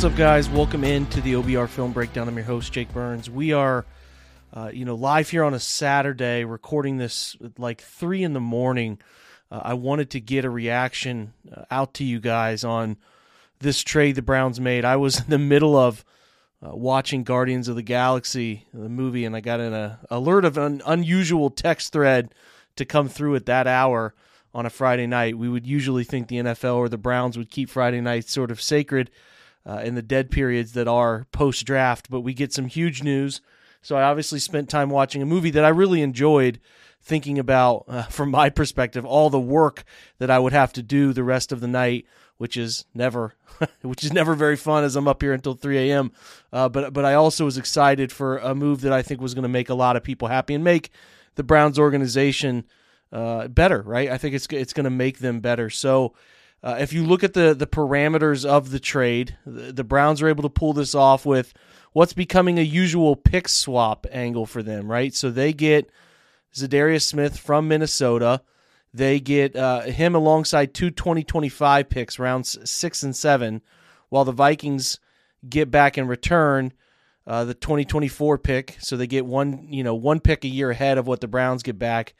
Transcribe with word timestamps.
What's 0.00 0.12
up, 0.14 0.18
guys? 0.18 0.48
Welcome 0.48 0.82
into 0.82 1.20
the 1.20 1.34
OBR 1.34 1.68
Film 1.68 1.92
Breakdown. 1.92 2.26
I'm 2.26 2.34
your 2.34 2.46
host, 2.46 2.72
Jake 2.72 2.90
Burns. 2.94 3.28
We 3.28 3.52
are, 3.52 3.84
uh, 4.54 4.70
you 4.72 4.86
know, 4.86 4.94
live 4.94 5.28
here 5.28 5.44
on 5.44 5.52
a 5.52 5.60
Saturday, 5.60 6.42
recording 6.46 6.96
this 6.96 7.36
like 7.58 7.82
three 7.82 8.22
in 8.22 8.32
the 8.32 8.40
morning. 8.40 8.98
Uh, 9.50 9.60
I 9.62 9.74
wanted 9.74 10.08
to 10.12 10.20
get 10.20 10.46
a 10.46 10.48
reaction 10.48 11.34
uh, 11.54 11.64
out 11.70 11.92
to 11.94 12.04
you 12.04 12.18
guys 12.18 12.64
on 12.64 12.96
this 13.58 13.82
trade 13.82 14.14
the 14.14 14.22
Browns 14.22 14.58
made. 14.58 14.86
I 14.86 14.96
was 14.96 15.20
in 15.24 15.26
the 15.28 15.36
middle 15.36 15.76
of 15.76 16.02
uh, 16.66 16.74
watching 16.74 17.22
Guardians 17.22 17.68
of 17.68 17.76
the 17.76 17.82
Galaxy, 17.82 18.66
the 18.72 18.88
movie, 18.88 19.26
and 19.26 19.36
I 19.36 19.40
got 19.40 19.60
an 19.60 19.74
uh, 19.74 19.98
alert 20.08 20.46
of 20.46 20.56
an 20.56 20.80
unusual 20.86 21.50
text 21.50 21.92
thread 21.92 22.34
to 22.76 22.86
come 22.86 23.10
through 23.10 23.36
at 23.36 23.44
that 23.44 23.66
hour 23.66 24.14
on 24.54 24.64
a 24.64 24.70
Friday 24.70 25.06
night. 25.06 25.36
We 25.36 25.50
would 25.50 25.66
usually 25.66 26.04
think 26.04 26.28
the 26.28 26.36
NFL 26.36 26.76
or 26.76 26.88
the 26.88 26.96
Browns 26.96 27.36
would 27.36 27.50
keep 27.50 27.68
Friday 27.68 28.00
nights 28.00 28.32
sort 28.32 28.50
of 28.50 28.62
sacred 28.62 29.10
uh, 29.66 29.82
in 29.84 29.94
the 29.94 30.02
dead 30.02 30.30
periods 30.30 30.72
that 30.72 30.88
are 30.88 31.26
post 31.32 31.64
draft, 31.66 32.10
but 32.10 32.20
we 32.20 32.34
get 32.34 32.52
some 32.52 32.66
huge 32.66 33.02
news. 33.02 33.40
So 33.82 33.96
I 33.96 34.02
obviously 34.02 34.38
spent 34.38 34.68
time 34.68 34.90
watching 34.90 35.22
a 35.22 35.26
movie 35.26 35.50
that 35.50 35.64
I 35.64 35.68
really 35.68 36.02
enjoyed, 36.02 36.60
thinking 37.02 37.38
about, 37.38 37.84
uh, 37.88 38.02
from 38.10 38.30
my 38.30 38.50
perspective, 38.50 39.04
all 39.04 39.30
the 39.30 39.40
work 39.40 39.84
that 40.18 40.30
I 40.30 40.38
would 40.38 40.52
have 40.52 40.72
to 40.74 40.82
do 40.82 41.12
the 41.12 41.24
rest 41.24 41.52
of 41.52 41.60
the 41.60 41.68
night, 41.68 42.06
which 42.36 42.56
is 42.56 42.84
never, 42.94 43.34
which 43.82 44.04
is 44.04 44.12
never 44.12 44.34
very 44.34 44.56
fun 44.56 44.84
as 44.84 44.96
I'm 44.96 45.08
up 45.08 45.22
here 45.22 45.32
until 45.32 45.54
3 45.54 45.90
a.m. 45.90 46.12
Uh, 46.52 46.68
but 46.68 46.92
but 46.92 47.04
I 47.04 47.14
also 47.14 47.44
was 47.44 47.58
excited 47.58 48.12
for 48.12 48.38
a 48.38 48.54
move 48.54 48.80
that 48.82 48.92
I 48.92 49.02
think 49.02 49.20
was 49.20 49.34
going 49.34 49.42
to 49.42 49.48
make 49.48 49.68
a 49.68 49.74
lot 49.74 49.96
of 49.96 50.02
people 50.02 50.28
happy 50.28 50.54
and 50.54 50.64
make 50.64 50.90
the 51.34 51.42
Browns 51.42 51.78
organization 51.78 52.64
uh, 53.12 53.48
better. 53.48 53.82
Right? 53.82 54.10
I 54.10 54.18
think 54.18 54.34
it's 54.34 54.46
it's 54.50 54.72
going 54.72 54.84
to 54.84 54.90
make 54.90 55.18
them 55.18 55.40
better. 55.40 55.70
So. 55.70 56.14
Uh, 56.62 56.76
if 56.78 56.92
you 56.92 57.04
look 57.04 57.24
at 57.24 57.32
the 57.32 57.54
the 57.54 57.66
parameters 57.66 58.44
of 58.44 58.70
the 58.70 58.80
trade, 58.80 59.36
the, 59.46 59.72
the 59.72 59.84
Browns 59.84 60.20
are 60.20 60.28
able 60.28 60.42
to 60.42 60.50
pull 60.50 60.72
this 60.72 60.94
off 60.94 61.24
with 61.24 61.54
what's 61.92 62.12
becoming 62.12 62.58
a 62.58 62.62
usual 62.62 63.16
pick 63.16 63.48
swap 63.48 64.06
angle 64.10 64.46
for 64.46 64.62
them, 64.62 64.90
right? 64.90 65.14
So 65.14 65.30
they 65.30 65.52
get 65.52 65.90
Za'Darius 66.54 67.02
Smith 67.02 67.38
from 67.38 67.68
Minnesota. 67.68 68.42
They 68.92 69.20
get 69.20 69.56
uh, 69.56 69.82
him 69.82 70.14
alongside 70.14 70.74
two 70.74 70.90
2025 70.90 71.88
picks, 71.88 72.18
rounds 72.18 72.58
six 72.68 73.02
and 73.02 73.14
seven, 73.14 73.62
while 74.08 74.24
the 74.24 74.32
Vikings 74.32 74.98
get 75.48 75.70
back 75.70 75.96
in 75.96 76.06
return 76.06 76.72
uh, 77.26 77.44
the 77.44 77.54
2024 77.54 78.38
pick. 78.38 78.76
So 78.80 78.96
they 78.96 79.06
get 79.06 79.24
one, 79.24 79.68
you 79.70 79.84
know, 79.84 79.94
one 79.94 80.20
pick 80.20 80.44
a 80.44 80.48
year 80.48 80.70
ahead 80.70 80.98
of 80.98 81.06
what 81.06 81.20
the 81.20 81.28
Browns 81.28 81.62
get 81.62 81.78
back. 81.78 82.14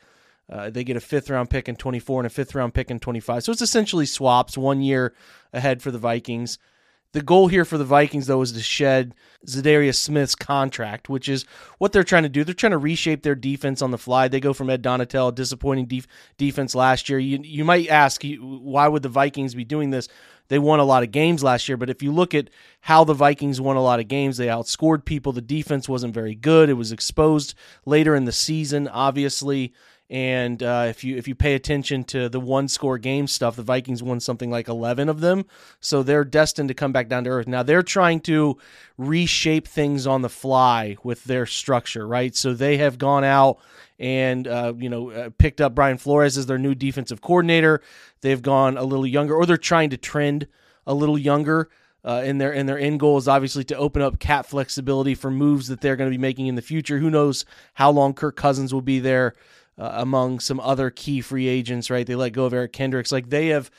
Uh, 0.50 0.68
they 0.68 0.82
get 0.82 0.96
a 0.96 1.00
fifth 1.00 1.30
round 1.30 1.48
pick 1.48 1.68
in 1.68 1.76
24 1.76 2.20
and 2.20 2.26
a 2.26 2.30
fifth 2.30 2.54
round 2.54 2.74
pick 2.74 2.90
in 2.90 2.98
25. 2.98 3.44
So 3.44 3.52
it's 3.52 3.62
essentially 3.62 4.06
swaps 4.06 4.58
one 4.58 4.82
year 4.82 5.14
ahead 5.52 5.80
for 5.80 5.90
the 5.90 5.98
Vikings. 5.98 6.58
The 7.12 7.22
goal 7.22 7.48
here 7.48 7.64
for 7.64 7.76
the 7.76 7.84
Vikings, 7.84 8.28
though, 8.28 8.40
is 8.40 8.52
to 8.52 8.62
shed 8.62 9.16
Za'Darius 9.44 9.96
Smith's 9.96 10.36
contract, 10.36 11.08
which 11.08 11.28
is 11.28 11.44
what 11.78 11.90
they're 11.90 12.04
trying 12.04 12.22
to 12.22 12.28
do. 12.28 12.44
They're 12.44 12.54
trying 12.54 12.70
to 12.70 12.78
reshape 12.78 13.24
their 13.24 13.34
defense 13.34 13.82
on 13.82 13.90
the 13.90 13.98
fly. 13.98 14.28
They 14.28 14.38
go 14.38 14.52
from 14.52 14.70
Ed 14.70 14.82
Donatell, 14.82 15.34
disappointing 15.34 15.86
def- 15.86 16.06
defense 16.36 16.72
last 16.72 17.08
year. 17.08 17.18
You, 17.18 17.40
you 17.42 17.64
might 17.64 17.88
ask, 17.88 18.22
why 18.40 18.86
would 18.86 19.02
the 19.02 19.08
Vikings 19.08 19.56
be 19.56 19.64
doing 19.64 19.90
this? 19.90 20.08
They 20.46 20.60
won 20.60 20.78
a 20.78 20.84
lot 20.84 21.02
of 21.02 21.10
games 21.10 21.42
last 21.42 21.68
year, 21.68 21.76
but 21.76 21.90
if 21.90 22.02
you 22.02 22.12
look 22.12 22.34
at 22.34 22.50
how 22.80 23.02
the 23.02 23.14
Vikings 23.14 23.60
won 23.60 23.76
a 23.76 23.82
lot 23.82 24.00
of 24.00 24.08
games, 24.08 24.36
they 24.36 24.46
outscored 24.46 25.04
people. 25.04 25.32
The 25.32 25.40
defense 25.40 25.88
wasn't 25.88 26.14
very 26.14 26.34
good. 26.36 26.68
It 26.68 26.74
was 26.74 26.92
exposed 26.92 27.54
later 27.86 28.14
in 28.14 28.24
the 28.24 28.32
season, 28.32 28.86
obviously. 28.88 29.72
And 30.10 30.60
uh, 30.60 30.86
if 30.88 31.04
you 31.04 31.16
if 31.16 31.28
you 31.28 31.36
pay 31.36 31.54
attention 31.54 32.02
to 32.04 32.28
the 32.28 32.40
one 32.40 32.66
score 32.66 32.98
game 32.98 33.28
stuff, 33.28 33.54
the 33.54 33.62
Vikings 33.62 34.02
won 34.02 34.18
something 34.18 34.50
like 34.50 34.66
eleven 34.66 35.08
of 35.08 35.20
them, 35.20 35.46
so 35.78 36.02
they're 36.02 36.24
destined 36.24 36.66
to 36.68 36.74
come 36.74 36.90
back 36.90 37.08
down 37.08 37.22
to 37.24 37.30
earth. 37.30 37.46
Now 37.46 37.62
they're 37.62 37.84
trying 37.84 38.18
to 38.22 38.58
reshape 38.98 39.68
things 39.68 40.08
on 40.08 40.22
the 40.22 40.28
fly 40.28 40.96
with 41.04 41.22
their 41.24 41.46
structure, 41.46 42.08
right? 42.08 42.34
So 42.34 42.54
they 42.54 42.78
have 42.78 42.98
gone 42.98 43.22
out 43.22 43.60
and 44.00 44.48
uh, 44.48 44.72
you 44.76 44.88
know 44.88 45.10
uh, 45.10 45.30
picked 45.38 45.60
up 45.60 45.76
Brian 45.76 45.96
Flores 45.96 46.36
as 46.36 46.46
their 46.46 46.58
new 46.58 46.74
defensive 46.74 47.20
coordinator. 47.20 47.80
They've 48.20 48.42
gone 48.42 48.76
a 48.76 48.82
little 48.82 49.06
younger, 49.06 49.36
or 49.36 49.46
they're 49.46 49.56
trying 49.56 49.90
to 49.90 49.96
trend 49.96 50.48
a 50.88 50.94
little 50.94 51.18
younger. 51.18 51.68
Uh, 52.02 52.22
and 52.24 52.40
their 52.40 52.52
and 52.52 52.68
their 52.68 52.78
end 52.78 52.98
goal 52.98 53.18
is 53.18 53.28
obviously 53.28 53.62
to 53.62 53.76
open 53.76 54.02
up 54.02 54.18
cap 54.18 54.46
flexibility 54.46 55.14
for 55.14 55.30
moves 55.30 55.68
that 55.68 55.82
they're 55.82 55.96
going 55.96 56.10
to 56.10 56.14
be 56.14 56.20
making 56.20 56.46
in 56.46 56.54
the 56.54 56.62
future. 56.62 56.98
Who 56.98 57.10
knows 57.10 57.44
how 57.74 57.90
long 57.90 58.14
Kirk 58.14 58.36
Cousins 58.36 58.72
will 58.74 58.80
be 58.80 58.98
there? 58.98 59.34
Uh, 59.78 59.92
among 59.94 60.40
some 60.40 60.60
other 60.60 60.90
key 60.90 61.22
free 61.22 61.48
agents, 61.48 61.88
right? 61.88 62.06
They 62.06 62.14
let 62.14 62.34
go 62.34 62.44
of 62.44 62.52
Eric 62.52 62.74
Kendricks. 62.74 63.10
Like 63.10 63.30
they 63.30 63.46
have 63.48 63.70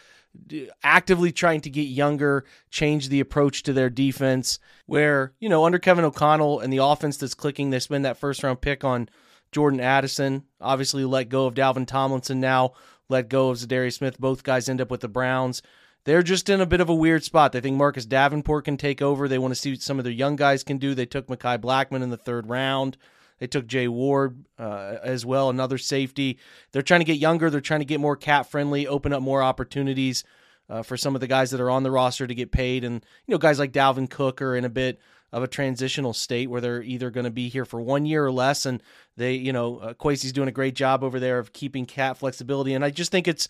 actively 0.83 1.31
trying 1.31 1.61
to 1.61 1.69
get 1.69 1.83
younger, 1.83 2.45
change 2.69 3.09
the 3.09 3.19
approach 3.19 3.61
to 3.63 3.73
their 3.73 3.89
defense. 3.89 4.57
Where, 4.87 5.33
you 5.39 5.47
know, 5.47 5.63
under 5.63 5.77
Kevin 5.77 6.05
O'Connell 6.05 6.59
and 6.59 6.71
the 6.71 6.83
offense 6.83 7.17
that's 7.17 7.35
clicking, 7.35 7.69
they 7.69 7.79
spend 7.79 8.05
that 8.05 8.17
first 8.17 8.41
round 8.41 8.61
pick 8.61 8.83
on 8.83 9.09
Jordan 9.51 9.79
Addison. 9.79 10.43
Obviously, 10.59 11.05
let 11.05 11.29
go 11.29 11.45
of 11.45 11.53
Dalvin 11.53 11.85
Tomlinson 11.85 12.39
now, 12.39 12.73
let 13.09 13.29
go 13.29 13.49
of 13.49 13.57
Za'Darius 13.57 13.97
Smith. 13.97 14.19
Both 14.19 14.43
guys 14.43 14.69
end 14.69 14.81
up 14.81 14.89
with 14.89 15.01
the 15.01 15.07
Browns. 15.07 15.61
They're 16.05 16.23
just 16.23 16.49
in 16.49 16.61
a 16.61 16.65
bit 16.65 16.81
of 16.81 16.89
a 16.89 16.95
weird 16.95 17.23
spot. 17.23 17.51
They 17.51 17.61
think 17.61 17.77
Marcus 17.77 18.07
Davenport 18.07 18.65
can 18.65 18.77
take 18.77 19.03
over. 19.03 19.27
They 19.27 19.37
want 19.37 19.53
to 19.53 19.59
see 19.59 19.71
what 19.71 19.81
some 19.81 19.99
of 19.99 20.03
their 20.03 20.13
young 20.13 20.35
guys 20.35 20.63
can 20.63 20.79
do. 20.79 20.95
They 20.95 21.05
took 21.05 21.27
Mekhi 21.27 21.59
Blackmon 21.59 22.01
in 22.01 22.09
the 22.09 22.17
third 22.17 22.49
round. 22.49 22.97
They 23.41 23.47
took 23.47 23.65
Jay 23.65 23.87
Ward 23.87 24.45
uh, 24.59 24.97
as 25.01 25.25
well, 25.25 25.49
another 25.49 25.79
safety. 25.79 26.37
They're 26.71 26.83
trying 26.83 26.99
to 26.99 27.05
get 27.05 27.17
younger. 27.17 27.49
They're 27.49 27.59
trying 27.59 27.79
to 27.79 27.85
get 27.87 27.99
more 27.99 28.15
cap 28.15 28.45
friendly, 28.45 28.85
open 28.85 29.13
up 29.13 29.23
more 29.23 29.41
opportunities 29.41 30.23
uh, 30.69 30.83
for 30.83 30.95
some 30.95 31.15
of 31.15 31.21
the 31.21 31.27
guys 31.27 31.49
that 31.49 31.59
are 31.59 31.71
on 31.71 31.81
the 31.81 31.89
roster 31.89 32.27
to 32.27 32.35
get 32.35 32.51
paid. 32.51 32.83
And, 32.83 33.03
you 33.25 33.31
know, 33.31 33.39
guys 33.39 33.57
like 33.57 33.71
Dalvin 33.71 34.07
Cook 34.07 34.43
are 34.43 34.55
in 34.55 34.63
a 34.63 34.69
bit 34.69 34.99
of 35.31 35.41
a 35.41 35.47
transitional 35.47 36.13
state 36.13 36.51
where 36.51 36.61
they're 36.61 36.83
either 36.83 37.09
going 37.09 37.23
to 37.23 37.31
be 37.31 37.49
here 37.49 37.65
for 37.65 37.81
one 37.81 38.05
year 38.05 38.23
or 38.23 38.31
less. 38.31 38.67
And 38.67 38.83
they, 39.17 39.33
you 39.33 39.51
know, 39.51 39.77
uh, 39.77 39.93
Kwesi's 39.95 40.33
doing 40.33 40.47
a 40.47 40.51
great 40.51 40.75
job 40.75 41.03
over 41.03 41.19
there 41.19 41.39
of 41.39 41.51
keeping 41.51 41.87
cap 41.87 42.17
flexibility. 42.17 42.75
And 42.75 42.85
I 42.85 42.91
just 42.91 43.11
think 43.11 43.27
it's 43.27 43.47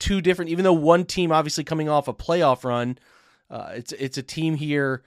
two 0.00 0.20
different, 0.20 0.50
even 0.50 0.64
though 0.64 0.72
one 0.72 1.04
team 1.04 1.30
obviously 1.30 1.62
coming 1.62 1.88
off 1.88 2.08
a 2.08 2.12
playoff 2.12 2.64
run, 2.64 2.98
uh, 3.48 3.70
it's, 3.74 3.92
it's 3.92 4.18
a 4.18 4.22
team 4.24 4.56
here 4.56 5.04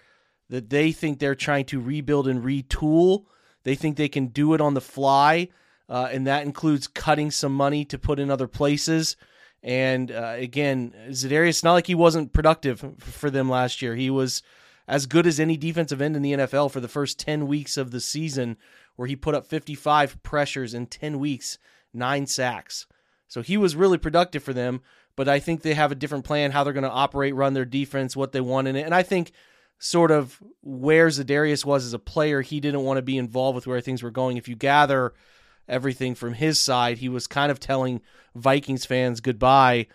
that 0.49 0.69
they 0.69 0.93
think 0.93 1.19
they're 1.19 1.35
trying 1.35 1.65
to 1.65 1.81
rebuild 1.81 2.29
and 2.29 2.45
retool. 2.45 3.25
They 3.63 3.75
think 3.75 3.97
they 3.97 4.09
can 4.09 4.27
do 4.27 4.53
it 4.53 4.61
on 4.61 4.73
the 4.73 4.81
fly. 4.81 5.49
uh, 5.89 6.07
and 6.11 6.25
that 6.25 6.45
includes 6.45 6.87
cutting 6.87 7.31
some 7.31 7.53
money 7.53 7.83
to 7.83 7.99
put 7.99 8.17
in 8.17 8.31
other 8.31 8.47
places. 8.47 9.17
And 9.61 10.09
uh, 10.09 10.35
again, 10.37 10.93
Za'Darius, 11.09 11.63
not 11.63 11.73
like 11.73 11.87
he 11.87 11.95
wasn't 11.95 12.31
productive 12.31 12.95
for 12.99 13.29
them 13.29 13.49
last 13.49 13.81
year. 13.81 13.95
He 13.95 14.09
was 14.09 14.41
as 14.87 15.05
good 15.05 15.27
as 15.27 15.39
any 15.39 15.57
defensive 15.57 16.01
end 16.01 16.15
in 16.15 16.21
the 16.21 16.33
NFL 16.33 16.71
for 16.71 16.79
the 16.79 16.87
first 16.87 17.19
10 17.19 17.45
weeks 17.45 17.77
of 17.77 17.91
the 17.91 17.99
season, 17.99 18.57
where 18.95 19.07
he 19.07 19.15
put 19.15 19.35
up 19.35 19.45
55 19.45 20.23
pressures 20.23 20.73
in 20.73 20.87
10 20.87 21.19
weeks, 21.19 21.57
nine 21.93 22.25
sacks. 22.25 22.87
So 23.27 23.41
he 23.41 23.57
was 23.57 23.75
really 23.75 23.97
productive 23.97 24.43
for 24.43 24.53
them. 24.53 24.81
But 25.17 25.27
I 25.27 25.39
think 25.39 25.61
they 25.61 25.73
have 25.73 25.91
a 25.91 25.95
different 25.95 26.23
plan 26.23 26.51
how 26.51 26.63
they're 26.63 26.73
going 26.73 26.83
to 26.83 26.89
operate, 26.89 27.35
run 27.35 27.53
their 27.53 27.65
defense, 27.65 28.15
what 28.15 28.31
they 28.31 28.41
want 28.41 28.69
in 28.69 28.77
it. 28.77 28.85
And 28.85 28.95
I 28.95 29.03
think 29.03 29.33
sort 29.83 30.11
of 30.11 30.37
where 30.61 31.07
Za'Darius 31.07 31.65
was 31.65 31.83
as 31.83 31.93
a 31.93 31.99
player, 31.99 32.41
he 32.41 32.59
didn't 32.59 32.83
want 32.83 32.99
to 32.99 33.01
be 33.01 33.17
involved 33.17 33.55
with 33.55 33.65
where 33.65 33.81
things 33.81 34.03
were 34.03 34.11
going. 34.11 34.37
If 34.37 34.47
you 34.47 34.55
gather 34.55 35.11
everything 35.67 36.13
from 36.13 36.33
his 36.33 36.59
side, 36.59 36.99
he 36.99 37.09
was 37.09 37.25
kind 37.25 37.51
of 37.51 37.59
telling 37.59 38.01
Vikings 38.35 38.85
fans 38.85 39.21
goodbye 39.21 39.87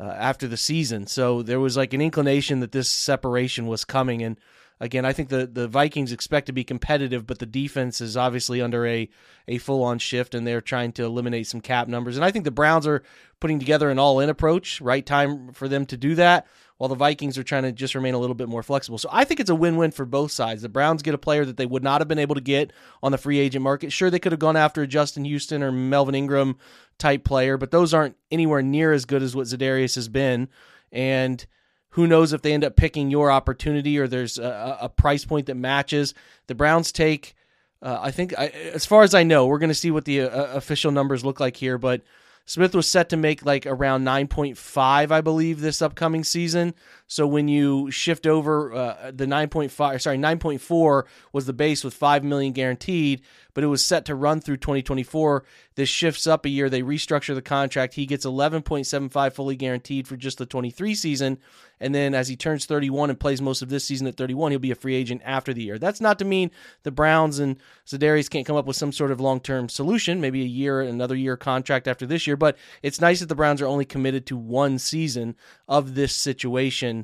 uh, 0.00 0.04
after 0.04 0.48
the 0.48 0.56
season. 0.56 1.06
So 1.06 1.42
there 1.42 1.60
was 1.60 1.76
like 1.76 1.92
an 1.92 2.00
inclination 2.00 2.60
that 2.60 2.72
this 2.72 2.88
separation 2.88 3.66
was 3.66 3.84
coming. 3.84 4.22
And 4.22 4.40
again, 4.80 5.04
I 5.04 5.12
think 5.12 5.28
the, 5.28 5.46
the 5.46 5.68
Vikings 5.68 6.10
expect 6.10 6.46
to 6.46 6.52
be 6.52 6.64
competitive, 6.64 7.26
but 7.26 7.38
the 7.38 7.44
defense 7.44 8.00
is 8.00 8.16
obviously 8.16 8.62
under 8.62 8.86
a, 8.86 9.10
a 9.46 9.58
full 9.58 9.82
on 9.82 9.98
shift 9.98 10.34
and 10.34 10.46
they're 10.46 10.62
trying 10.62 10.92
to 10.92 11.04
eliminate 11.04 11.48
some 11.48 11.60
cap 11.60 11.86
numbers. 11.86 12.16
And 12.16 12.24
I 12.24 12.30
think 12.30 12.46
the 12.46 12.50
Browns 12.50 12.86
are 12.86 13.02
putting 13.40 13.58
together 13.58 13.90
an 13.90 13.98
all 13.98 14.20
in 14.20 14.30
approach, 14.30 14.80
right 14.80 15.04
time 15.04 15.52
for 15.52 15.68
them 15.68 15.84
to 15.84 15.98
do 15.98 16.14
that, 16.14 16.46
while 16.78 16.88
the 16.88 16.94
Vikings 16.94 17.38
are 17.38 17.44
trying 17.44 17.62
to 17.62 17.72
just 17.72 17.94
remain 17.94 18.14
a 18.14 18.18
little 18.18 18.34
bit 18.34 18.48
more 18.48 18.62
flexible. 18.62 18.98
So 18.98 19.08
I 19.12 19.24
think 19.24 19.40
it's 19.40 19.50
a 19.50 19.54
win 19.54 19.76
win 19.76 19.92
for 19.92 20.04
both 20.04 20.32
sides. 20.32 20.62
The 20.62 20.68
Browns 20.68 21.02
get 21.02 21.14
a 21.14 21.18
player 21.18 21.44
that 21.44 21.56
they 21.56 21.66
would 21.66 21.84
not 21.84 22.00
have 22.00 22.08
been 22.08 22.18
able 22.18 22.34
to 22.34 22.40
get 22.40 22.72
on 23.02 23.12
the 23.12 23.18
free 23.18 23.38
agent 23.38 23.62
market. 23.62 23.92
Sure, 23.92 24.10
they 24.10 24.18
could 24.18 24.32
have 24.32 24.40
gone 24.40 24.56
after 24.56 24.82
a 24.82 24.86
Justin 24.86 25.24
Houston 25.24 25.62
or 25.62 25.70
Melvin 25.70 26.14
Ingram 26.14 26.56
type 26.98 27.24
player, 27.24 27.56
but 27.56 27.70
those 27.70 27.94
aren't 27.94 28.16
anywhere 28.30 28.62
near 28.62 28.92
as 28.92 29.04
good 29.04 29.22
as 29.22 29.36
what 29.36 29.46
Za'Darius 29.46 29.94
has 29.94 30.08
been. 30.08 30.48
And 30.90 31.44
who 31.90 32.08
knows 32.08 32.32
if 32.32 32.42
they 32.42 32.52
end 32.52 32.64
up 32.64 32.74
picking 32.74 33.08
your 33.08 33.30
opportunity 33.30 33.98
or 33.98 34.08
there's 34.08 34.36
a, 34.36 34.78
a 34.82 34.88
price 34.88 35.24
point 35.24 35.46
that 35.46 35.54
matches. 35.54 36.12
The 36.48 36.54
Browns 36.56 36.90
take, 36.90 37.34
uh, 37.82 37.98
I 38.00 38.10
think, 38.10 38.36
I, 38.36 38.46
as 38.48 38.84
far 38.84 39.04
as 39.04 39.14
I 39.14 39.22
know, 39.22 39.46
we're 39.46 39.60
going 39.60 39.68
to 39.68 39.74
see 39.74 39.92
what 39.92 40.04
the 40.04 40.22
uh, 40.22 40.56
official 40.56 40.90
numbers 40.90 41.24
look 41.24 41.38
like 41.38 41.56
here, 41.56 41.78
but 41.78 42.02
Smith 42.46 42.74
was 42.74 42.88
set 42.88 43.08
to 43.08 43.16
make 43.16 43.44
like 43.44 43.66
around 43.66 44.04
9.5, 44.04 45.10
I 45.10 45.20
believe, 45.20 45.60
this 45.60 45.80
upcoming 45.80 46.24
season. 46.24 46.74
So 47.14 47.28
when 47.28 47.46
you 47.46 47.92
shift 47.92 48.26
over 48.26 48.74
uh, 48.74 49.12
the 49.14 49.26
9.5, 49.26 50.02
sorry, 50.02 50.18
9.4 50.18 51.04
was 51.32 51.46
the 51.46 51.52
base 51.52 51.84
with 51.84 51.94
5 51.94 52.24
million 52.24 52.52
guaranteed, 52.52 53.22
but 53.54 53.62
it 53.62 53.68
was 53.68 53.86
set 53.86 54.04
to 54.06 54.16
run 54.16 54.40
through 54.40 54.56
2024. 54.56 55.44
This 55.76 55.88
shifts 55.88 56.26
up 56.26 56.44
a 56.44 56.48
year. 56.48 56.68
They 56.68 56.82
restructure 56.82 57.36
the 57.36 57.40
contract. 57.40 57.94
He 57.94 58.04
gets 58.04 58.26
11.75 58.26 59.32
fully 59.32 59.54
guaranteed 59.54 60.08
for 60.08 60.16
just 60.16 60.38
the 60.38 60.46
23 60.46 60.96
season. 60.96 61.38
And 61.80 61.94
then 61.94 62.14
as 62.14 62.28
he 62.28 62.36
turns 62.36 62.66
31 62.66 63.10
and 63.10 63.20
plays 63.20 63.40
most 63.40 63.62
of 63.62 63.68
this 63.68 63.84
season 63.84 64.06
at 64.06 64.16
31, 64.16 64.50
he'll 64.50 64.58
be 64.58 64.70
a 64.70 64.76
free 64.76 64.94
agent 64.94 65.22
after 65.24 65.52
the 65.52 65.62
year. 65.62 65.78
That's 65.78 66.00
not 66.00 66.18
to 66.20 66.24
mean 66.24 66.50
the 66.82 66.90
Browns 66.90 67.38
and 67.38 67.58
Za'Darius 67.86 68.30
can't 68.30 68.46
come 68.46 68.56
up 68.56 68.66
with 68.66 68.76
some 68.76 68.92
sort 68.92 69.10
of 69.10 69.20
long 69.20 69.38
term 69.40 69.68
solution, 69.68 70.20
maybe 70.20 70.42
a 70.42 70.46
year, 70.46 70.80
another 70.80 71.16
year 71.16 71.36
contract 71.36 71.86
after 71.86 72.06
this 72.06 72.26
year. 72.26 72.36
But 72.36 72.56
it's 72.82 73.00
nice 73.00 73.20
that 73.20 73.28
the 73.28 73.34
Browns 73.34 73.60
are 73.60 73.66
only 73.66 73.84
committed 73.84 74.26
to 74.26 74.36
one 74.36 74.78
season 74.78 75.36
of 75.68 75.94
this 75.94 76.14
situation 76.14 77.03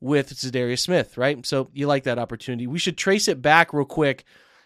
with 0.00 0.34
Za'Darius 0.34 0.80
Smith, 0.80 1.18
right? 1.18 1.44
So 1.46 1.70
you 1.72 1.86
like 1.86 2.04
that 2.04 2.18
opportunity. 2.18 2.66
We 2.66 2.78
should 2.78 2.96
trace 2.96 3.28
it 3.28 3.42
back 3.42 3.72
real 3.72 3.84
quick 3.84 4.24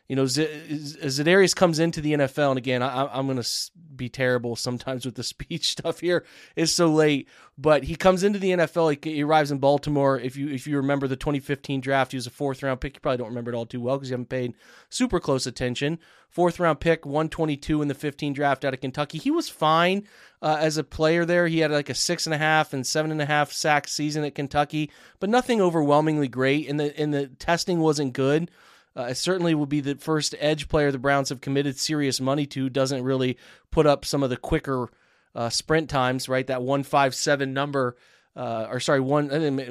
you 0.08 0.16
know, 0.16 0.26
Z- 0.26 0.46
Za'Darius 0.68 1.56
comes 1.56 1.78
into 1.78 2.02
the 2.02 2.12
NFL, 2.12 2.50
and 2.50 2.58
again, 2.58 2.82
I, 2.82 3.18
am 3.18 3.26
going 3.26 3.40
to 3.40 3.70
be 3.96 4.10
terrible 4.10 4.54
sometimes 4.54 5.06
with 5.06 5.14
the 5.14 5.22
speech 5.22 5.68
stuff 5.68 6.00
here. 6.00 6.24
It's 6.56 6.72
so 6.72 6.88
late, 6.88 7.26
but 7.56 7.84
he 7.84 7.96
comes 7.96 8.22
into 8.22 8.38
the 8.38 8.50
NFL. 8.50 9.02
He, 9.02 9.14
he, 9.14 9.22
arrives 9.22 9.50
in 9.50 9.58
Baltimore. 9.58 10.20
If 10.20 10.36
you 10.36 10.48
if 10.48 10.66
you 10.66 10.76
remember 10.76 11.08
the 11.08 11.16
2015 11.16 11.80
draft, 11.80 12.12
he 12.12 12.18
was 12.18 12.26
a 12.26 12.30
fourth 12.30 12.62
round 12.62 12.80
pick. 12.80 12.94
You 12.94 13.00
probably 13.00 13.18
don't 13.18 13.28
remember 13.28 13.52
it 13.52 13.56
all 13.56 13.64
too 13.64 13.80
well 13.80 13.96
because 13.96 14.10
you 14.10 14.14
haven't 14.14 14.28
paid 14.28 14.54
super 14.90 15.20
close 15.20 15.46
attention. 15.46 15.98
Fourth 16.28 16.60
round 16.60 16.80
pick, 16.80 17.06
122 17.06 17.80
in 17.80 17.88
the 17.88 17.94
15 17.94 18.34
draft 18.34 18.64
out 18.64 18.74
of 18.74 18.80
Kentucky. 18.80 19.18
He 19.18 19.30
was 19.30 19.48
fine 19.48 20.06
uh, 20.42 20.58
as 20.60 20.76
a 20.76 20.84
player 20.84 21.24
there. 21.24 21.46
He 21.46 21.60
had 21.60 21.70
like 21.70 21.88
a 21.88 21.94
six 21.94 22.26
and 22.26 22.34
a 22.34 22.38
half 22.38 22.74
and 22.74 22.86
seven 22.86 23.10
and 23.10 23.22
a 23.22 23.26
half 23.26 23.52
sack 23.52 23.88
season 23.88 24.24
at 24.24 24.34
Kentucky, 24.34 24.90
but 25.18 25.30
nothing 25.30 25.62
overwhelmingly 25.62 26.28
great. 26.28 26.68
And 26.68 26.78
the 26.78 26.98
and 27.00 27.14
the 27.14 27.28
testing 27.28 27.78
wasn't 27.78 28.12
good. 28.12 28.50
Uh, 28.96 29.12
certainly 29.12 29.54
will 29.54 29.66
be 29.66 29.80
the 29.80 29.96
first 29.96 30.34
edge 30.38 30.68
player 30.68 30.92
the 30.92 30.98
Browns 30.98 31.30
have 31.30 31.40
committed 31.40 31.78
serious 31.78 32.20
money 32.20 32.46
to. 32.46 32.68
Doesn't 32.68 33.02
really 33.02 33.36
put 33.70 33.86
up 33.86 34.04
some 34.04 34.22
of 34.22 34.30
the 34.30 34.36
quicker 34.36 34.88
uh, 35.34 35.48
sprint 35.48 35.90
times, 35.90 36.28
right? 36.28 36.46
That 36.46 36.62
one 36.62 36.84
five 36.84 37.14
seven 37.14 37.52
number, 37.52 37.96
uh, 38.36 38.68
or 38.70 38.78
sorry, 38.78 39.00
one 39.00 39.28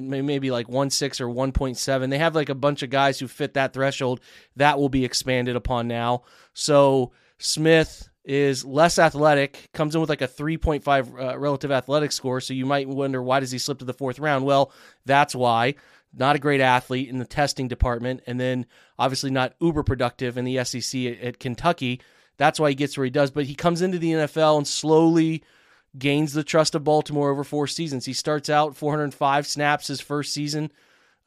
maybe 0.08 0.52
like 0.52 0.68
one 0.68 0.90
six 0.90 1.22
or 1.22 1.30
one 1.30 1.54
point 1.54 1.78
seven. 1.78 2.10
They 2.10 2.18
have 2.18 2.36
like 2.36 2.50
a 2.50 2.56
bunch 2.56 2.84
of 2.84 2.90
guys 2.90 3.20
who 3.20 3.28
fit 3.28 3.54
that 3.54 3.74
threshold. 3.74 4.20
That 4.58 4.78
will 4.78 4.90
be 4.90 5.06
expanded 5.06 5.56
upon 5.56 5.88
now. 5.88 6.24
So 6.54 7.14
Smith 7.38 8.10
is 8.26 8.64
less 8.64 9.00
athletic, 9.00 9.70
comes 9.74 9.96
in 9.96 10.02
with 10.02 10.10
like 10.10 10.22
a 10.22 10.28
3.5 10.28 11.34
uh, 11.34 11.38
relative 11.38 11.72
athletic 11.72 12.12
score. 12.12 12.40
So 12.40 12.54
you 12.54 12.66
might 12.66 12.88
wonder 12.88 13.22
why 13.22 13.42
does 13.42 13.52
he 13.52 13.58
slip 13.58 13.80
to 13.80 13.86
the 13.86 13.94
fourth 13.94 14.18
round? 14.18 14.46
Well, 14.46 14.72
that's 15.06 15.36
why 15.36 15.76
not 16.14 16.36
a 16.36 16.40
great 16.40 16.62
athlete 16.62 17.10
in 17.10 17.18
the 17.18 17.26
testing 17.26 17.68
department, 17.68 18.22
and 18.28 18.40
then 18.40 18.66
obviously 19.00 19.32
not 19.32 19.56
uber 19.60 19.84
productive 19.84 20.38
in 20.38 20.46
the 20.46 20.64
SEC 20.64 21.02
at, 21.06 21.20
at, 21.20 21.40
Kentucky. 21.40 22.02
That's 22.38 22.60
why 22.60 22.70
he 22.70 22.76
gets 22.76 22.98
where 22.98 23.06
he 23.06 23.12
does. 23.12 23.32
But 23.32 23.46
he 23.46 23.56
comes 23.56 23.82
into 23.82 24.00
the 24.00 24.12
NFL 24.12 24.58
and 24.58 24.68
slowly 24.68 25.44
gains 25.98 26.34
the 26.34 26.44
trust 26.44 26.76
of 26.76 26.84
Baltimore 26.84 27.30
over 27.30 27.44
four 27.44 27.68
seasons. 27.68 28.06
He 28.06 28.14
starts 28.14 28.50
out 28.50 28.76
405 28.76 29.48
snaps 29.48 29.88
his 29.88 30.02
first 30.02 30.34
season 30.34 30.72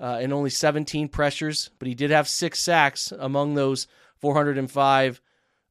uh, 0.01 0.19
and 0.21 0.33
only 0.33 0.51
17 0.51 1.09
pressures, 1.09 1.71
but 1.79 1.89
he 1.89 1.95
did 1.95 2.11
have 2.11 2.29
six 2.29 2.59
sacks 2.59 3.13
among 3.13 3.55
those 3.55 3.87
405 4.19 5.21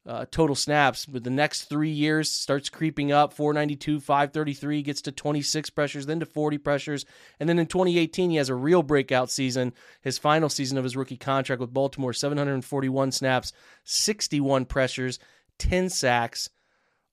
uh, 0.06 0.24
total 0.30 0.54
snaps. 0.54 1.04
But 1.06 1.24
the 1.24 1.30
next 1.30 1.64
three 1.64 1.90
years 1.90 2.30
starts 2.30 2.68
creeping 2.68 3.12
up 3.12 3.32
492, 3.32 4.00
533, 4.00 4.82
gets 4.82 5.02
to 5.02 5.12
26 5.12 5.70
pressures, 5.70 6.06
then 6.06 6.20
to 6.20 6.26
40 6.26 6.58
pressures. 6.58 7.04
And 7.40 7.48
then 7.48 7.58
in 7.58 7.66
2018, 7.66 8.30
he 8.30 8.36
has 8.36 8.48
a 8.48 8.54
real 8.54 8.82
breakout 8.82 9.30
season, 9.30 9.72
his 10.00 10.18
final 10.18 10.48
season 10.48 10.78
of 10.78 10.84
his 10.84 10.96
rookie 10.96 11.16
contract 11.16 11.60
with 11.60 11.74
Baltimore 11.74 12.12
741 12.12 13.12
snaps, 13.12 13.52
61 13.84 14.66
pressures, 14.66 15.18
10 15.58 15.88
sacks, 15.88 16.50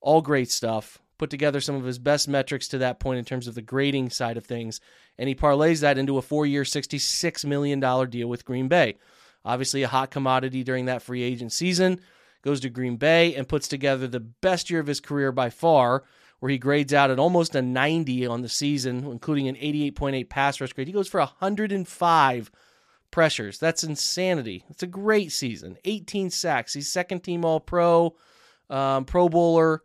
all 0.02 0.22
great 0.22 0.52
stuff. 0.52 1.00
Put 1.18 1.30
together 1.30 1.62
some 1.62 1.76
of 1.76 1.86
his 1.86 2.00
best 2.00 2.28
metrics 2.28 2.68
to 2.70 2.80
that 2.80 3.00
point 3.00 3.20
in 3.20 3.26
terms 3.26 3.48
of 3.48 3.56
the 3.56 3.62
grading 3.62 4.10
side 4.10 4.36
of 4.36 4.46
things. 4.46 4.82
And 5.18 5.30
he 5.30 5.36
parlays 5.36 5.82
that 5.82 5.98
into 5.98 6.18
a 6.18 6.22
four 6.22 6.46
year, 6.46 6.64
$66 6.64 7.46
million 7.46 7.80
deal 8.10 8.28
with 8.28 8.46
Green 8.46 8.68
Bay. 8.68 8.98
Obviously, 9.46 9.84
a 9.84 9.88
hot 9.88 10.10
commodity 10.10 10.64
during 10.64 10.86
that 10.86 11.02
free 11.02 11.22
agent 11.22 11.52
season 11.52 12.00
goes 12.44 12.60
to 12.60 12.70
Green 12.70 12.98
Bay 12.98 13.34
and 13.34 13.48
puts 13.48 13.68
together 13.68 14.08
the 14.08 14.20
best 14.20 14.70
year 14.70 14.80
of 14.80 14.88
his 14.88 15.00
career 15.00 15.32
by 15.32 15.50
far, 15.50 16.04
where 16.40 16.52
he 16.52 16.58
grades 16.58 16.94
out 16.94 17.10
at 17.10 17.20
almost 17.20 17.56
a 17.56 17.62
90 17.62 18.28
on 18.28 18.42
the 18.42 18.50
season, 18.50 19.06
including 19.06 19.48
an 19.48 19.56
88.8 19.56 20.30
pass 20.30 20.60
rush 20.60 20.74
grade. 20.74 20.88
He 20.88 20.94
goes 20.94 21.08
for 21.08 21.20
105 21.20 22.52
pressures. 23.12 23.60
That's 23.60 23.84
insanity. 23.84 24.66
It's 24.70 24.84
a 24.84 24.88
great 24.88 25.32
season. 25.32 25.78
18 25.86 26.30
sacks. 26.30 26.74
He's 26.74 26.92
second 26.92 27.22
team 27.22 27.46
All 27.46 27.60
Pro, 27.60 28.16
um, 28.70 29.06
Pro 29.06 29.30
Bowler. 29.30 29.84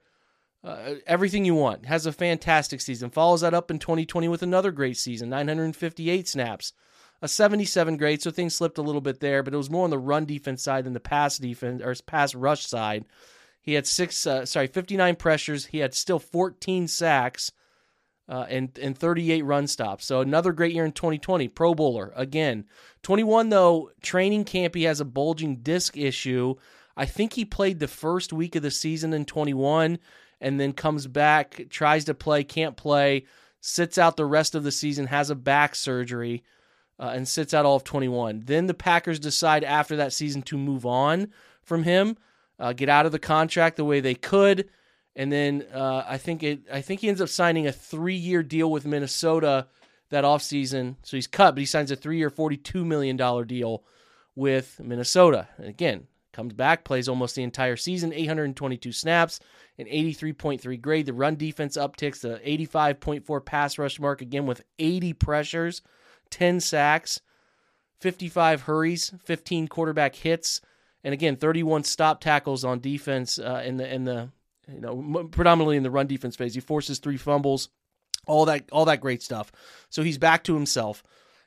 Uh, 0.64 0.94
everything 1.06 1.44
you 1.44 1.54
want. 1.54 1.86
Has 1.86 2.06
a 2.06 2.12
fantastic 2.12 2.80
season. 2.80 3.10
Follows 3.10 3.42
that 3.42 3.54
up 3.54 3.70
in 3.70 3.78
2020 3.78 4.26
with 4.26 4.42
another 4.42 4.72
great 4.72 4.96
season 4.96 5.28
958 5.28 6.26
snaps, 6.26 6.72
a 7.20 7.28
77 7.28 7.96
grade, 7.96 8.22
so 8.22 8.30
things 8.30 8.54
slipped 8.54 8.78
a 8.78 8.82
little 8.82 9.00
bit 9.00 9.20
there, 9.20 9.42
but 9.42 9.54
it 9.54 9.56
was 9.56 9.70
more 9.70 9.84
on 9.84 9.90
the 9.90 9.98
run 9.98 10.24
defense 10.24 10.62
side 10.62 10.84
than 10.84 10.92
the 10.92 11.00
pass 11.00 11.38
defense 11.38 11.82
or 11.82 11.94
pass 12.06 12.34
rush 12.34 12.66
side. 12.66 13.04
He 13.60 13.74
had 13.74 13.86
six, 13.86 14.26
uh, 14.26 14.46
sorry, 14.46 14.66
59 14.68 15.16
pressures. 15.16 15.66
He 15.66 15.78
had 15.78 15.94
still 15.94 16.18
14 16.18 16.88
sacks 16.88 17.52
uh, 18.28 18.46
and 18.48 18.78
and 18.80 18.96
38 18.96 19.42
run 19.44 19.66
stops. 19.66 20.04
So 20.04 20.20
another 20.20 20.52
great 20.52 20.74
year 20.74 20.84
in 20.84 20.92
2020. 20.92 21.48
Pro 21.48 21.74
Bowler 21.74 22.12
again. 22.14 22.64
21 23.02 23.48
though, 23.48 23.90
training 24.02 24.44
camp 24.44 24.74
he 24.74 24.84
has 24.84 25.00
a 25.00 25.04
bulging 25.04 25.56
disc 25.56 25.96
issue. 25.96 26.54
I 26.96 27.06
think 27.06 27.32
he 27.32 27.44
played 27.44 27.78
the 27.78 27.88
first 27.88 28.32
week 28.32 28.56
of 28.56 28.62
the 28.62 28.70
season 28.70 29.12
in 29.12 29.24
21 29.24 29.98
and 30.40 30.60
then 30.60 30.72
comes 30.72 31.06
back, 31.06 31.66
tries 31.70 32.04
to 32.06 32.14
play, 32.14 32.44
can't 32.44 32.76
play, 32.76 33.24
sits 33.60 33.98
out 33.98 34.16
the 34.16 34.24
rest 34.24 34.54
of 34.54 34.62
the 34.62 34.72
season, 34.72 35.06
has 35.06 35.30
a 35.30 35.34
back 35.34 35.74
surgery 35.74 36.42
uh, 36.98 37.12
and 37.14 37.26
sits 37.28 37.54
out 37.54 37.64
all 37.64 37.76
of 37.76 37.84
21. 37.84 38.42
Then 38.46 38.66
the 38.66 38.74
Packers 38.74 39.18
decide 39.18 39.64
after 39.64 39.96
that 39.96 40.12
season 40.12 40.42
to 40.42 40.58
move 40.58 40.84
on 40.84 41.32
from 41.62 41.84
him, 41.84 42.16
uh, 42.58 42.72
get 42.72 42.88
out 42.88 43.06
of 43.06 43.12
the 43.12 43.18
contract 43.18 43.76
the 43.76 43.84
way 43.84 44.00
they 44.00 44.14
could, 44.14 44.68
and 45.14 45.32
then 45.32 45.64
uh, 45.74 46.04
I 46.06 46.18
think 46.18 46.42
it. 46.42 46.60
I 46.72 46.80
think 46.80 47.00
he 47.00 47.08
ends 47.08 47.20
up 47.20 47.28
signing 47.28 47.66
a 47.66 47.72
three-year 47.72 48.42
deal 48.42 48.70
with 48.70 48.86
Minnesota 48.86 49.66
that 50.10 50.24
offseason. 50.24 50.96
So 51.02 51.16
he's 51.16 51.26
cut, 51.26 51.54
but 51.54 51.60
he 51.60 51.66
signs 51.66 51.90
a 51.90 51.96
three-year, 51.96 52.30
$42 52.30 52.84
million 52.86 53.16
deal 53.46 53.84
with 54.34 54.80
Minnesota. 54.82 55.48
And 55.58 55.66
again, 55.66 56.06
comes 56.32 56.52
back, 56.52 56.84
plays 56.84 57.08
almost 57.08 57.34
the 57.34 57.42
entire 57.42 57.76
season, 57.76 58.12
822 58.12 58.92
snaps, 58.92 59.40
an 59.76 59.86
83.3 59.86 60.80
grade. 60.80 61.06
The 61.06 61.12
run 61.12 61.34
defense 61.34 61.76
upticks 61.76 62.20
the 62.20 62.40
85.4 62.46 63.44
pass 63.44 63.76
rush 63.76 63.98
mark 63.98 64.22
again 64.22 64.46
with 64.46 64.62
80 64.78 65.14
pressures, 65.14 65.82
10 66.30 66.60
sacks, 66.60 67.20
55 68.00 68.62
hurries, 68.62 69.12
15 69.24 69.68
quarterback 69.68 70.14
hits, 70.14 70.60
and 71.04 71.14
again 71.14 71.36
31 71.36 71.84
stop 71.84 72.20
tackles 72.20 72.64
on 72.64 72.80
defense 72.80 73.38
uh, 73.38 73.62
in 73.64 73.76
the 73.76 73.92
in 73.92 74.04
the 74.04 74.30
you 74.68 74.80
know 74.80 75.28
predominantly 75.30 75.76
in 75.76 75.82
the 75.82 75.90
run 75.90 76.06
defense 76.06 76.36
phase. 76.36 76.54
He 76.54 76.60
forces 76.60 76.98
three 76.98 77.16
fumbles, 77.16 77.68
all 78.26 78.44
that 78.46 78.68
all 78.72 78.84
that 78.86 79.00
great 79.00 79.22
stuff. 79.22 79.52
So 79.88 80.02
he's 80.02 80.18
back 80.18 80.44
to 80.44 80.54
himself. 80.54 81.02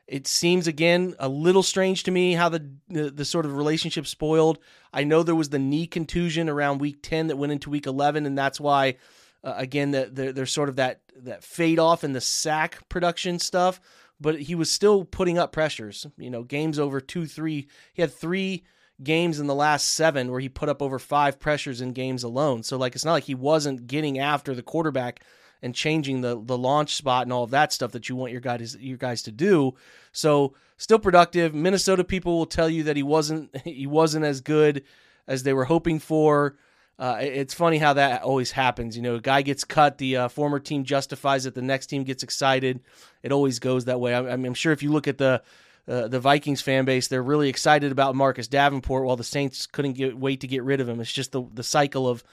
It 0.07 0.27
seems 0.27 0.67
again 0.67 1.15
a 1.19 1.29
little 1.29 1.63
strange 1.63 2.03
to 2.03 2.11
me 2.11 2.33
how 2.33 2.49
the, 2.49 2.69
the, 2.89 3.09
the 3.11 3.25
sort 3.25 3.45
of 3.45 3.55
relationship 3.55 4.05
spoiled. 4.07 4.59
I 4.91 5.05
know 5.05 5.23
there 5.23 5.35
was 5.35 5.49
the 5.49 5.59
knee 5.59 5.87
contusion 5.87 6.49
around 6.49 6.79
week 6.79 6.97
ten 7.01 7.27
that 7.27 7.37
went 7.37 7.53
into 7.53 7.69
week 7.69 7.87
eleven, 7.87 8.25
and 8.25 8.37
that's 8.37 8.59
why 8.59 8.95
uh, 9.43 9.53
again 9.55 9.91
the, 9.91 10.33
there's 10.35 10.51
sort 10.51 10.69
of 10.69 10.75
that 10.77 11.01
that 11.15 11.43
fade 11.43 11.79
off 11.79 12.03
in 12.03 12.13
the 12.13 12.21
sack 12.21 12.89
production 12.89 13.39
stuff. 13.39 13.79
But 14.21 14.41
he 14.41 14.55
was 14.55 14.69
still 14.69 15.03
putting 15.03 15.37
up 15.37 15.51
pressures. 15.51 16.05
You 16.17 16.29
know, 16.29 16.43
games 16.43 16.77
over 16.79 17.01
two, 17.01 17.25
three. 17.25 17.67
He 17.93 18.01
had 18.01 18.13
three 18.13 18.63
games 19.03 19.39
in 19.39 19.47
the 19.47 19.55
last 19.55 19.89
seven 19.89 20.29
where 20.29 20.39
he 20.39 20.47
put 20.47 20.69
up 20.69 20.81
over 20.81 20.99
five 20.99 21.39
pressures 21.39 21.81
in 21.81 21.91
games 21.91 22.23
alone. 22.23 22.63
So 22.63 22.77
like 22.77 22.95
it's 22.95 23.05
not 23.05 23.13
like 23.13 23.23
he 23.23 23.35
wasn't 23.35 23.87
getting 23.87 24.19
after 24.19 24.53
the 24.53 24.61
quarterback 24.61 25.21
and 25.61 25.75
changing 25.75 26.21
the 26.21 26.41
the 26.43 26.57
launch 26.57 26.95
spot 26.95 27.23
and 27.23 27.33
all 27.33 27.43
of 27.43 27.51
that 27.51 27.73
stuff 27.73 27.91
that 27.91 28.09
you 28.09 28.15
want 28.15 28.31
your 28.31 28.41
guys 28.41 28.75
your 28.79 28.97
guys 28.97 29.23
to 29.23 29.31
do. 29.31 29.73
So 30.11 30.53
still 30.77 30.99
productive. 30.99 31.53
Minnesota 31.53 32.03
people 32.03 32.37
will 32.37 32.45
tell 32.45 32.69
you 32.69 32.83
that 32.83 32.95
he 32.95 33.03
wasn't 33.03 33.55
he 33.65 33.87
wasn't 33.87 34.25
as 34.25 34.41
good 34.41 34.83
as 35.27 35.43
they 35.43 35.53
were 35.53 35.65
hoping 35.65 35.99
for. 35.99 36.57
Uh, 37.01 37.17
it's 37.19 37.55
funny 37.55 37.79
how 37.79 37.93
that 37.93 38.21
always 38.21 38.51
happens. 38.51 38.95
You 38.95 39.01
know, 39.01 39.15
a 39.15 39.19
guy 39.19 39.41
gets 39.41 39.63
cut, 39.63 39.97
the 39.97 40.17
uh, 40.17 40.27
former 40.27 40.59
team 40.59 40.83
justifies 40.83 41.47
it, 41.47 41.55
the 41.55 41.61
next 41.63 41.87
team 41.87 42.03
gets 42.03 42.21
excited. 42.21 42.79
It 43.23 43.31
always 43.31 43.57
goes 43.57 43.85
that 43.85 43.99
way. 43.99 44.13
I, 44.13 44.19
I'm 44.31 44.53
sure 44.53 44.71
if 44.71 44.83
you 44.83 44.91
look 44.91 45.07
at 45.07 45.17
the 45.17 45.41
uh, 45.87 46.07
the 46.07 46.19
Vikings 46.19 46.61
fan 46.61 46.85
base, 46.85 47.07
they're 47.07 47.23
really 47.23 47.49
excited 47.49 47.91
about 47.91 48.13
Marcus 48.13 48.47
Davenport, 48.47 49.03
while 49.03 49.15
the 49.15 49.23
Saints 49.23 49.65
couldn't 49.65 49.93
get, 49.93 50.15
wait 50.15 50.41
to 50.41 50.47
get 50.47 50.61
rid 50.61 50.79
of 50.79 50.87
him. 50.87 50.99
It's 50.99 51.11
just 51.11 51.31
the 51.31 51.41
the 51.51 51.63
cycle 51.63 52.07
of 52.07 52.23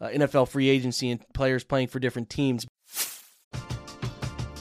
uh, 0.00 0.08
NFL 0.08 0.48
free 0.48 0.68
agency 0.68 1.12
and 1.12 1.20
players 1.32 1.62
playing 1.62 1.86
for 1.86 2.00
different 2.00 2.28
teams. 2.28 2.66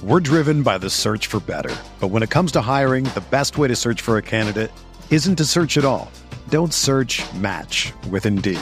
We're 0.04 0.20
driven 0.20 0.62
by 0.62 0.78
the 0.78 0.92
search 0.92 1.26
for 1.26 1.40
better. 1.40 1.76
But 2.00 2.10
when 2.10 2.22
it 2.22 2.30
comes 2.30 2.52
to 2.52 2.62
hiring, 2.62 3.06
the 3.16 3.26
best 3.32 3.58
way 3.58 3.68
to 3.68 3.76
search 3.76 4.02
for 4.02 4.18
a 4.18 4.22
candidate 4.22 4.72
isn't 5.10 5.38
to 5.38 5.46
search 5.46 5.80
at 5.80 5.86
all. 5.86 6.12
Don't 6.50 6.72
search 6.72 7.24
match 7.34 7.92
with 8.12 8.28
Indeed. 8.28 8.62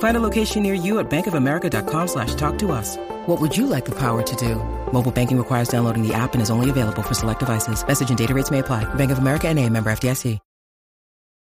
Find 0.00 0.16
a 0.16 0.20
location 0.20 0.62
near 0.62 0.74
you 0.74 0.98
at 0.98 1.08
bankofamerica.com 1.08 2.08
slash 2.08 2.34
talk 2.34 2.58
to 2.58 2.72
us. 2.72 2.96
What 3.26 3.40
would 3.40 3.56
you 3.56 3.66
like 3.66 3.86
the 3.86 3.98
power 3.98 4.22
to 4.22 4.36
do? 4.36 4.56
Mobile 4.92 5.12
banking 5.12 5.38
requires 5.38 5.68
downloading 5.68 6.06
the 6.06 6.12
app 6.12 6.34
and 6.34 6.42
is 6.42 6.50
only 6.50 6.68
available 6.68 7.02
for 7.02 7.14
select 7.14 7.40
devices. 7.40 7.86
Message 7.86 8.10
and 8.10 8.18
data 8.18 8.34
rates 8.34 8.50
may 8.50 8.58
apply. 8.58 8.84
Bank 8.94 9.10
of 9.10 9.18
America 9.18 9.48
and 9.48 9.58
a 9.58 9.68
member 9.68 9.90
FDIC. 9.90 10.38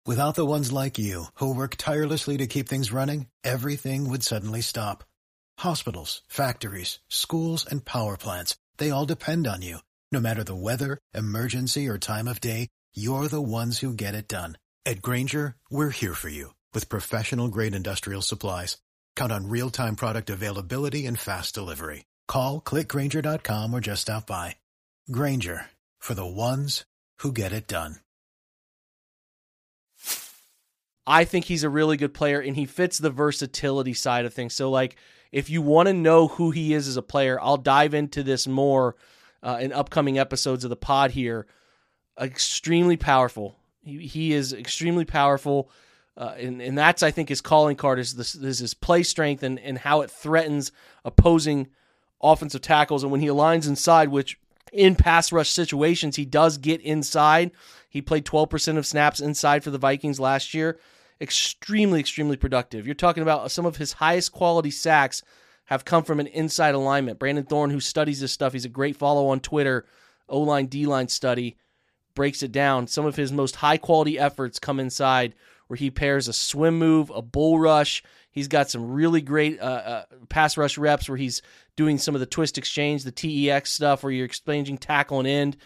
Without 0.05 0.35
the 0.35 0.45
ones 0.45 0.71
like 0.71 0.97
you, 0.97 1.25
who 1.35 1.53
work 1.53 1.75
tirelessly 1.75 2.37
to 2.37 2.47
keep 2.47 2.67
things 2.67 2.91
running, 2.91 3.27
everything 3.43 4.09
would 4.09 4.23
suddenly 4.23 4.61
stop. 4.61 5.03
Hospitals, 5.59 6.21
factories, 6.27 6.99
schools, 7.09 7.65
and 7.69 7.85
power 7.85 8.17
plants, 8.17 8.57
they 8.77 8.89
all 8.89 9.05
depend 9.05 9.45
on 9.45 9.61
you. 9.61 9.79
No 10.11 10.19
matter 10.19 10.43
the 10.43 10.55
weather, 10.55 10.97
emergency, 11.13 11.87
or 11.87 11.99
time 11.99 12.27
of 12.27 12.41
day, 12.41 12.69
you're 12.95 13.27
the 13.27 13.41
ones 13.41 13.79
who 13.79 13.93
get 13.93 14.15
it 14.15 14.27
done. 14.27 14.57
At 14.85 15.01
Grainger, 15.01 15.57
we're 15.69 15.91
here 15.91 16.15
for 16.15 16.29
you 16.29 16.53
with 16.73 16.89
professional 16.89 17.47
grade 17.47 17.75
industrial 17.75 18.21
supplies. 18.21 18.77
Count 19.15 19.31
on 19.31 19.49
real 19.49 19.69
time 19.69 19.95
product 19.95 20.29
availability 20.29 21.05
and 21.05 21.19
fast 21.19 21.53
delivery. 21.53 22.05
Call 22.27 22.61
clickgranger.com 22.61 23.73
or 23.73 23.79
just 23.79 24.03
stop 24.03 24.27
by. 24.27 24.55
Grainger 25.11 25.67
for 25.99 26.13
the 26.13 26.25
ones 26.25 26.85
who 27.19 27.31
get 27.31 27.51
it 27.51 27.67
done. 27.67 27.97
I 31.05 31.25
think 31.25 31.45
he's 31.45 31.63
a 31.63 31.69
really 31.69 31.97
good 31.97 32.13
player 32.13 32.39
and 32.39 32.55
he 32.55 32.65
fits 32.65 32.99
the 32.99 33.09
versatility 33.09 33.95
side 33.95 34.25
of 34.25 34.33
things. 34.33 34.53
So, 34.53 34.69
like, 34.69 34.95
if 35.31 35.49
you 35.49 35.61
want 35.61 35.87
to 35.87 35.93
know 35.93 36.27
who 36.27 36.51
he 36.51 36.73
is 36.73 36.87
as 36.87 36.97
a 36.97 37.01
player, 37.01 37.39
I'll 37.41 37.57
dive 37.57 37.95
into 37.95 38.21
this 38.21 38.47
more 38.47 38.95
uh, 39.41 39.57
in 39.59 39.73
upcoming 39.73 40.19
episodes 40.19 40.63
of 40.63 40.69
the 40.69 40.75
pod 40.75 41.11
here. 41.11 41.47
Extremely 42.19 42.95
powerful. 42.95 43.55
He, 43.81 44.05
he 44.05 44.33
is 44.33 44.53
extremely 44.53 45.05
powerful. 45.05 45.71
Uh, 46.19 46.35
and, 46.37 46.61
and 46.61 46.77
that's, 46.77 47.01
I 47.01 47.11
think, 47.11 47.29
his 47.29 47.41
calling 47.41 47.77
card 47.77 47.97
is, 47.97 48.13
this, 48.13 48.35
is 48.35 48.59
his 48.59 48.73
play 48.73 49.03
strength 49.03 49.41
and, 49.41 49.57
and 49.57 49.77
how 49.77 50.01
it 50.01 50.11
threatens 50.11 50.71
opposing 51.05 51.69
offensive 52.21 52.61
tackles. 52.61 53.03
And 53.03 53.11
when 53.11 53.21
he 53.21 53.27
aligns 53.27 53.67
inside, 53.67 54.09
which 54.09 54.37
in 54.73 54.95
pass 54.95 55.31
rush 55.31 55.49
situations, 55.49 56.17
he 56.17 56.25
does 56.25 56.57
get 56.57 56.81
inside. 56.81 57.51
He 57.89 58.01
played 58.01 58.25
12% 58.25 58.77
of 58.77 58.85
snaps 58.85 59.21
inside 59.21 59.63
for 59.63 59.71
the 59.71 59.77
Vikings 59.77 60.19
last 60.19 60.53
year 60.53 60.77
extremely, 61.21 61.99
extremely 61.99 62.37
productive. 62.37 62.85
You're 62.85 62.95
talking 62.95 63.23
about 63.23 63.51
some 63.51 63.65
of 63.65 63.77
his 63.77 63.93
highest 63.93 64.31
quality 64.31 64.71
sacks 64.71 65.21
have 65.65 65.85
come 65.85 66.03
from 66.03 66.19
an 66.19 66.27
inside 66.27 66.75
alignment. 66.75 67.19
Brandon 67.19 67.43
Thorn, 67.43 67.69
who 67.69 67.79
studies 67.79 68.19
this 68.19 68.31
stuff, 68.31 68.53
he's 68.53 68.65
a 68.65 68.69
great 68.69 68.95
follow 68.95 69.27
on 69.27 69.39
Twitter. 69.39 69.85
O 70.27 70.39
line, 70.39 70.67
D 70.67 70.85
line 70.85 71.07
study 71.07 71.57
breaks 72.15 72.41
it 72.41 72.51
down. 72.51 72.87
Some 72.87 73.05
of 73.05 73.15
his 73.15 73.31
most 73.31 73.57
high 73.57 73.77
quality 73.77 74.17
efforts 74.17 74.59
come 74.59 74.79
inside 74.79 75.35
where 75.69 75.77
he 75.77 75.91
pairs 75.91 76.27
a 76.27 76.33
swim 76.33 76.79
move, 76.79 77.11
a 77.11 77.21
bull 77.21 77.59
rush. 77.59 78.03
He's 78.31 78.47
got 78.47 78.69
some 78.69 78.91
really 78.91 79.21
great 79.21 79.59
uh, 79.59 79.63
uh, 79.63 80.03
pass 80.27 80.57
rush 80.57 80.77
reps 80.79 81.07
where 81.07 81.17
he's 81.17 81.43
doing 81.75 81.99
some 81.99 82.15
of 82.15 82.19
the 82.19 82.25
twist 82.25 82.57
exchange, 82.57 83.03
the 83.03 83.11
TEX 83.11 83.71
stuff 83.71 84.03
where 84.03 84.11
you're 84.11 84.25
exchanging 84.25 84.79
tackle 84.79 85.19
and 85.19 85.27
end. 85.27 85.57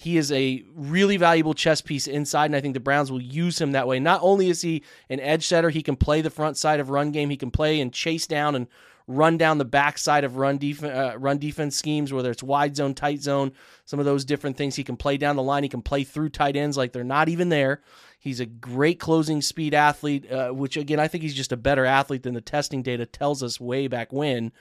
he 0.00 0.16
is 0.16 0.32
a 0.32 0.64
really 0.74 1.18
valuable 1.18 1.52
chess 1.52 1.82
piece 1.82 2.06
inside, 2.06 2.46
and 2.46 2.56
I 2.56 2.62
think 2.62 2.72
the 2.72 2.80
Browns 2.80 3.12
will 3.12 3.20
use 3.20 3.60
him 3.60 3.72
that 3.72 3.86
way. 3.86 4.00
Not 4.00 4.20
only 4.22 4.48
is 4.48 4.62
he 4.62 4.82
an 5.10 5.20
edge 5.20 5.46
setter, 5.46 5.68
he 5.68 5.82
can 5.82 5.94
play 5.94 6.22
the 6.22 6.30
front 6.30 6.56
side 6.56 6.80
of 6.80 6.88
run 6.88 7.10
game. 7.10 7.28
He 7.28 7.36
can 7.36 7.50
play 7.50 7.82
and 7.82 7.92
chase 7.92 8.26
down 8.26 8.54
and 8.54 8.66
run 9.06 9.36
down 9.36 9.58
the 9.58 9.64
backside 9.66 10.24
of 10.24 10.36
run 10.36 10.56
defense, 10.56 10.94
uh, 10.94 11.18
run 11.18 11.36
defense 11.36 11.76
schemes, 11.76 12.14
whether 12.14 12.30
it's 12.30 12.42
wide 12.42 12.76
zone, 12.76 12.94
tight 12.94 13.20
zone, 13.20 13.52
some 13.84 13.98
of 13.98 14.06
those 14.06 14.24
different 14.24 14.56
things. 14.56 14.74
He 14.74 14.84
can 14.84 14.96
play 14.96 15.18
down 15.18 15.36
the 15.36 15.42
line. 15.42 15.64
He 15.64 15.68
can 15.68 15.82
play 15.82 16.04
through 16.04 16.30
tight 16.30 16.56
ends 16.56 16.78
like 16.78 16.92
they're 16.92 17.04
not 17.04 17.28
even 17.28 17.50
there. 17.50 17.82
He's 18.20 18.38
a 18.38 18.46
great 18.46 19.00
closing 19.00 19.42
speed 19.42 19.74
athlete, 19.74 20.30
uh, 20.30 20.50
which 20.50 20.76
again 20.76 21.00
I 21.00 21.08
think 21.08 21.22
he's 21.22 21.34
just 21.34 21.52
a 21.52 21.56
better 21.56 21.84
athlete 21.84 22.22
than 22.22 22.34
the 22.34 22.40
testing 22.40 22.82
data 22.82 23.06
tells 23.06 23.42
us 23.42 23.58
way 23.58 23.88
back 23.88 24.12
when 24.12 24.52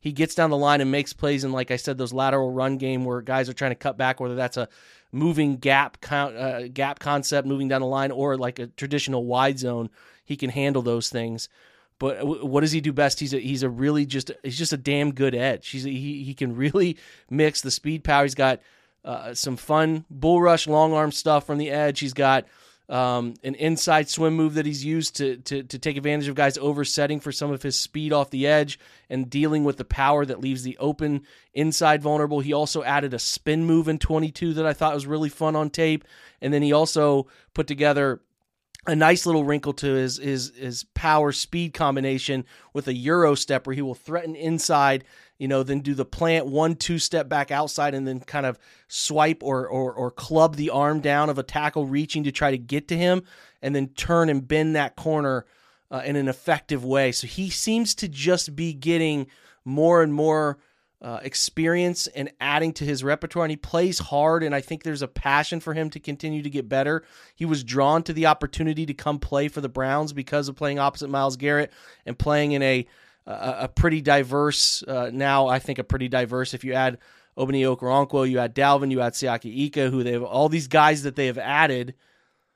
he 0.00 0.12
gets 0.12 0.34
down 0.34 0.50
the 0.50 0.56
line 0.56 0.80
and 0.80 0.90
makes 0.90 1.12
plays 1.12 1.42
in, 1.42 1.52
like 1.52 1.70
I 1.70 1.76
said, 1.76 1.98
those 1.98 2.12
lateral 2.12 2.52
run 2.52 2.78
game 2.78 3.04
where 3.04 3.20
guys 3.20 3.48
are 3.48 3.54
trying 3.54 3.72
to 3.72 3.76
cut 3.76 3.96
back, 3.96 4.20
whether 4.20 4.36
that's 4.36 4.56
a 4.56 4.68
moving 5.10 5.56
gap 5.56 5.98
uh, 6.10 6.62
gap 6.72 7.00
concept, 7.00 7.48
moving 7.48 7.68
down 7.68 7.80
the 7.80 7.86
line, 7.86 8.12
or 8.12 8.36
like 8.36 8.58
a 8.58 8.68
traditional 8.68 9.24
wide 9.24 9.58
zone. 9.58 9.90
He 10.24 10.36
can 10.36 10.50
handle 10.50 10.82
those 10.82 11.08
things. 11.08 11.48
But 11.98 12.24
what 12.24 12.60
does 12.60 12.70
he 12.70 12.80
do 12.80 12.92
best? 12.92 13.18
He's 13.18 13.34
a, 13.34 13.40
he's 13.40 13.64
a 13.64 13.68
really 13.68 14.06
just 14.06 14.30
he's 14.44 14.58
just 14.58 14.72
a 14.72 14.76
damn 14.76 15.12
good 15.12 15.34
edge. 15.34 15.68
He's 15.68 15.84
a, 15.84 15.90
he 15.90 16.22
he 16.22 16.34
can 16.34 16.54
really 16.54 16.96
mix 17.28 17.60
the 17.60 17.72
speed 17.72 18.04
power. 18.04 18.22
He's 18.22 18.36
got 18.36 18.60
uh, 19.04 19.34
some 19.34 19.56
fun 19.56 20.04
bull 20.08 20.40
rush 20.40 20.68
long 20.68 20.92
arm 20.92 21.10
stuff 21.10 21.44
from 21.44 21.58
the 21.58 21.70
edge. 21.70 21.98
He's 21.98 22.12
got 22.12 22.46
um, 22.88 23.34
an 23.42 23.54
inside 23.54 24.08
swim 24.08 24.34
move 24.34 24.54
that 24.54 24.64
he's 24.64 24.84
used 24.84 25.16
to, 25.16 25.36
to 25.38 25.62
to 25.62 25.78
take 25.78 25.98
advantage 25.98 26.28
of 26.28 26.34
guys 26.34 26.56
oversetting 26.56 27.20
for 27.20 27.32
some 27.32 27.50
of 27.50 27.62
his 27.62 27.78
speed 27.78 28.12
off 28.12 28.30
the 28.30 28.46
edge 28.46 28.78
and 29.10 29.28
dealing 29.28 29.64
with 29.64 29.76
the 29.76 29.84
power 29.84 30.24
that 30.24 30.40
leaves 30.40 30.62
the 30.62 30.78
open 30.78 31.22
inside 31.52 32.02
vulnerable. 32.02 32.40
He 32.40 32.54
also 32.54 32.82
added 32.82 33.12
a 33.12 33.18
spin 33.18 33.64
move 33.64 33.88
in 33.88 33.98
22 33.98 34.54
that 34.54 34.66
I 34.66 34.72
thought 34.72 34.94
was 34.94 35.06
really 35.06 35.28
fun 35.28 35.54
on 35.54 35.68
tape, 35.68 36.04
and 36.40 36.52
then 36.52 36.62
he 36.62 36.72
also 36.72 37.26
put 37.52 37.66
together 37.66 38.22
a 38.86 38.96
nice 38.96 39.26
little 39.26 39.44
wrinkle 39.44 39.74
to 39.74 39.86
his 39.86 40.16
his 40.16 40.52
his 40.56 40.84
power 40.94 41.30
speed 41.30 41.74
combination 41.74 42.46
with 42.72 42.88
a 42.88 42.94
euro 42.94 43.34
step 43.34 43.66
where 43.66 43.76
he 43.76 43.82
will 43.82 43.94
threaten 43.94 44.34
inside 44.34 45.04
you 45.38 45.48
know, 45.48 45.62
then 45.62 45.80
do 45.80 45.94
the 45.94 46.04
plant 46.04 46.46
one, 46.46 46.74
two 46.74 46.98
step 46.98 47.28
back 47.28 47.50
outside 47.50 47.94
and 47.94 48.06
then 48.06 48.20
kind 48.20 48.44
of 48.44 48.58
swipe 48.88 49.42
or, 49.42 49.66
or, 49.66 49.92
or 49.92 50.10
club 50.10 50.56
the 50.56 50.70
arm 50.70 51.00
down 51.00 51.30
of 51.30 51.38
a 51.38 51.42
tackle 51.42 51.86
reaching 51.86 52.24
to 52.24 52.32
try 52.32 52.50
to 52.50 52.58
get 52.58 52.88
to 52.88 52.96
him 52.96 53.22
and 53.62 53.74
then 53.74 53.88
turn 53.88 54.28
and 54.28 54.46
bend 54.48 54.74
that 54.74 54.96
corner 54.96 55.46
uh, 55.90 56.02
in 56.04 56.16
an 56.16 56.28
effective 56.28 56.84
way. 56.84 57.12
So 57.12 57.26
he 57.26 57.50
seems 57.50 57.94
to 57.96 58.08
just 58.08 58.56
be 58.56 58.72
getting 58.72 59.28
more 59.64 60.02
and 60.02 60.12
more 60.12 60.58
uh, 61.00 61.20
experience 61.22 62.08
and 62.08 62.30
adding 62.40 62.72
to 62.72 62.84
his 62.84 63.04
repertoire. 63.04 63.44
And 63.44 63.50
he 63.52 63.56
plays 63.56 63.98
hard, 64.00 64.42
and 64.42 64.54
I 64.54 64.60
think 64.60 64.82
there's 64.82 65.02
a 65.02 65.08
passion 65.08 65.60
for 65.60 65.72
him 65.72 65.90
to 65.90 66.00
continue 66.00 66.42
to 66.42 66.50
get 66.50 66.68
better. 66.68 67.04
He 67.36 67.44
was 67.44 67.62
drawn 67.62 68.02
to 68.04 68.12
the 68.12 68.26
opportunity 68.26 68.84
to 68.86 68.94
come 68.94 69.20
play 69.20 69.48
for 69.48 69.60
the 69.60 69.68
Browns 69.68 70.12
because 70.12 70.48
of 70.48 70.56
playing 70.56 70.80
opposite 70.80 71.08
Myles 71.08 71.36
Garrett 71.36 71.72
and 72.04 72.18
playing 72.18 72.52
in 72.52 72.62
a 72.62 72.86
a, 73.28 73.68
pretty 73.68 74.00
diverse 74.00 74.82
uh, 74.82 75.10
now. 75.12 75.48
I 75.48 75.58
think 75.58 75.78
a 75.78 75.84
pretty 75.84 76.08
diverse. 76.08 76.54
If 76.54 76.64
you 76.64 76.72
add 76.72 76.98
Ogbonnia 77.36 77.76
Okoronkwo, 77.76 78.28
you 78.28 78.38
add 78.38 78.54
Dalvin, 78.54 78.90
you 78.90 79.00
add 79.00 79.12
Siaki 79.12 79.66
Ika, 79.66 79.90
who 79.90 80.02
they 80.02 80.12
have 80.12 80.22
all 80.22 80.48
these 80.48 80.68
guys 80.68 81.02
that 81.02 81.16
they 81.16 81.26
have 81.26 81.38
added. 81.38 81.94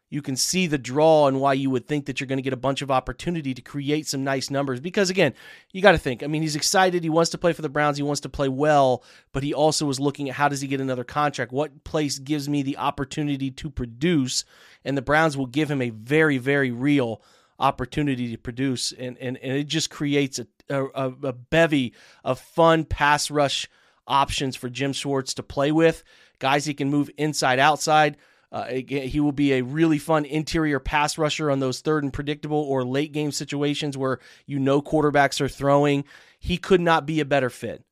You 0.08 0.20
can 0.20 0.36
see 0.36 0.66
the 0.66 0.76
draw 0.76 1.26
and 1.26 1.40
why 1.40 1.54
you 1.54 1.70
would 1.70 1.88
think 1.88 2.04
that 2.04 2.20
you're 2.20 2.26
going 2.26 2.36
to 2.36 2.42
get 2.42 2.52
a 2.52 2.56
bunch 2.58 2.82
of 2.82 2.90
opportunity 2.90 3.54
to 3.54 3.62
create 3.62 4.06
some 4.06 4.24
nice 4.24 4.50
numbers. 4.50 4.78
Because 4.78 5.08
again, 5.08 5.32
you 5.72 5.80
got 5.80 5.92
to 5.92 5.98
think. 5.98 6.22
I 6.22 6.26
mean, 6.26 6.42
he's 6.42 6.56
excited. 6.56 7.02
He 7.02 7.08
wants 7.08 7.30
to 7.30 7.38
play 7.38 7.54
for 7.54 7.62
the 7.62 7.70
Browns. 7.70 7.96
He 7.96 8.02
wants 8.02 8.20
to 8.22 8.28
play 8.28 8.48
well, 8.48 9.04
but 9.32 9.42
he 9.42 9.54
also 9.54 9.86
was 9.86 10.00
looking 10.00 10.28
at 10.28 10.34
how 10.34 10.48
does 10.48 10.60
he 10.60 10.68
get 10.68 10.82
another 10.82 11.04
contract? 11.04 11.50
What 11.50 11.84
place 11.84 12.18
gives 12.18 12.46
me 12.46 12.62
the 12.62 12.76
opportunity 12.76 13.50
to 13.52 13.70
produce? 13.70 14.44
And 14.84 14.98
the 14.98 15.02
Browns 15.02 15.34
will 15.34 15.46
give 15.46 15.70
him 15.70 15.80
a 15.80 15.90
very, 15.90 16.36
very 16.36 16.70
real 16.70 17.22
opportunity 17.62 18.30
to 18.32 18.38
produce, 18.38 18.92
and 18.92 19.16
and, 19.18 19.38
and 19.38 19.56
it 19.56 19.68
just 19.68 19.88
creates 19.88 20.38
a, 20.38 20.46
a, 20.68 21.12
a 21.22 21.32
bevy 21.32 21.94
of 22.24 22.38
fun 22.38 22.84
pass 22.84 23.30
rush 23.30 23.70
options 24.06 24.56
for 24.56 24.68
Jim 24.68 24.92
Schwartz 24.92 25.34
to 25.34 25.42
play 25.42 25.72
with. 25.72 26.02
Guys 26.38 26.64
he 26.66 26.74
can 26.74 26.90
move 26.90 27.08
inside 27.16 27.58
outside. 27.58 28.16
Uh, 28.50 28.66
he 28.66 29.18
will 29.18 29.32
be 29.32 29.54
a 29.54 29.62
really 29.62 29.96
fun 29.96 30.26
interior 30.26 30.78
pass 30.78 31.16
rusher 31.16 31.50
on 31.50 31.60
those 31.60 31.80
third 31.80 32.04
and 32.04 32.12
predictable 32.12 32.58
or 32.58 32.84
late 32.84 33.12
game 33.12 33.32
situations 33.32 33.96
where 33.96 34.18
you 34.44 34.58
know 34.58 34.82
quarterbacks 34.82 35.40
are 35.40 35.48
throwing. 35.48 36.04
He 36.38 36.58
could 36.58 36.82
not 36.82 37.06
be 37.06 37.20
a 37.20 37.24
better 37.24 37.48
fit. 37.48 37.82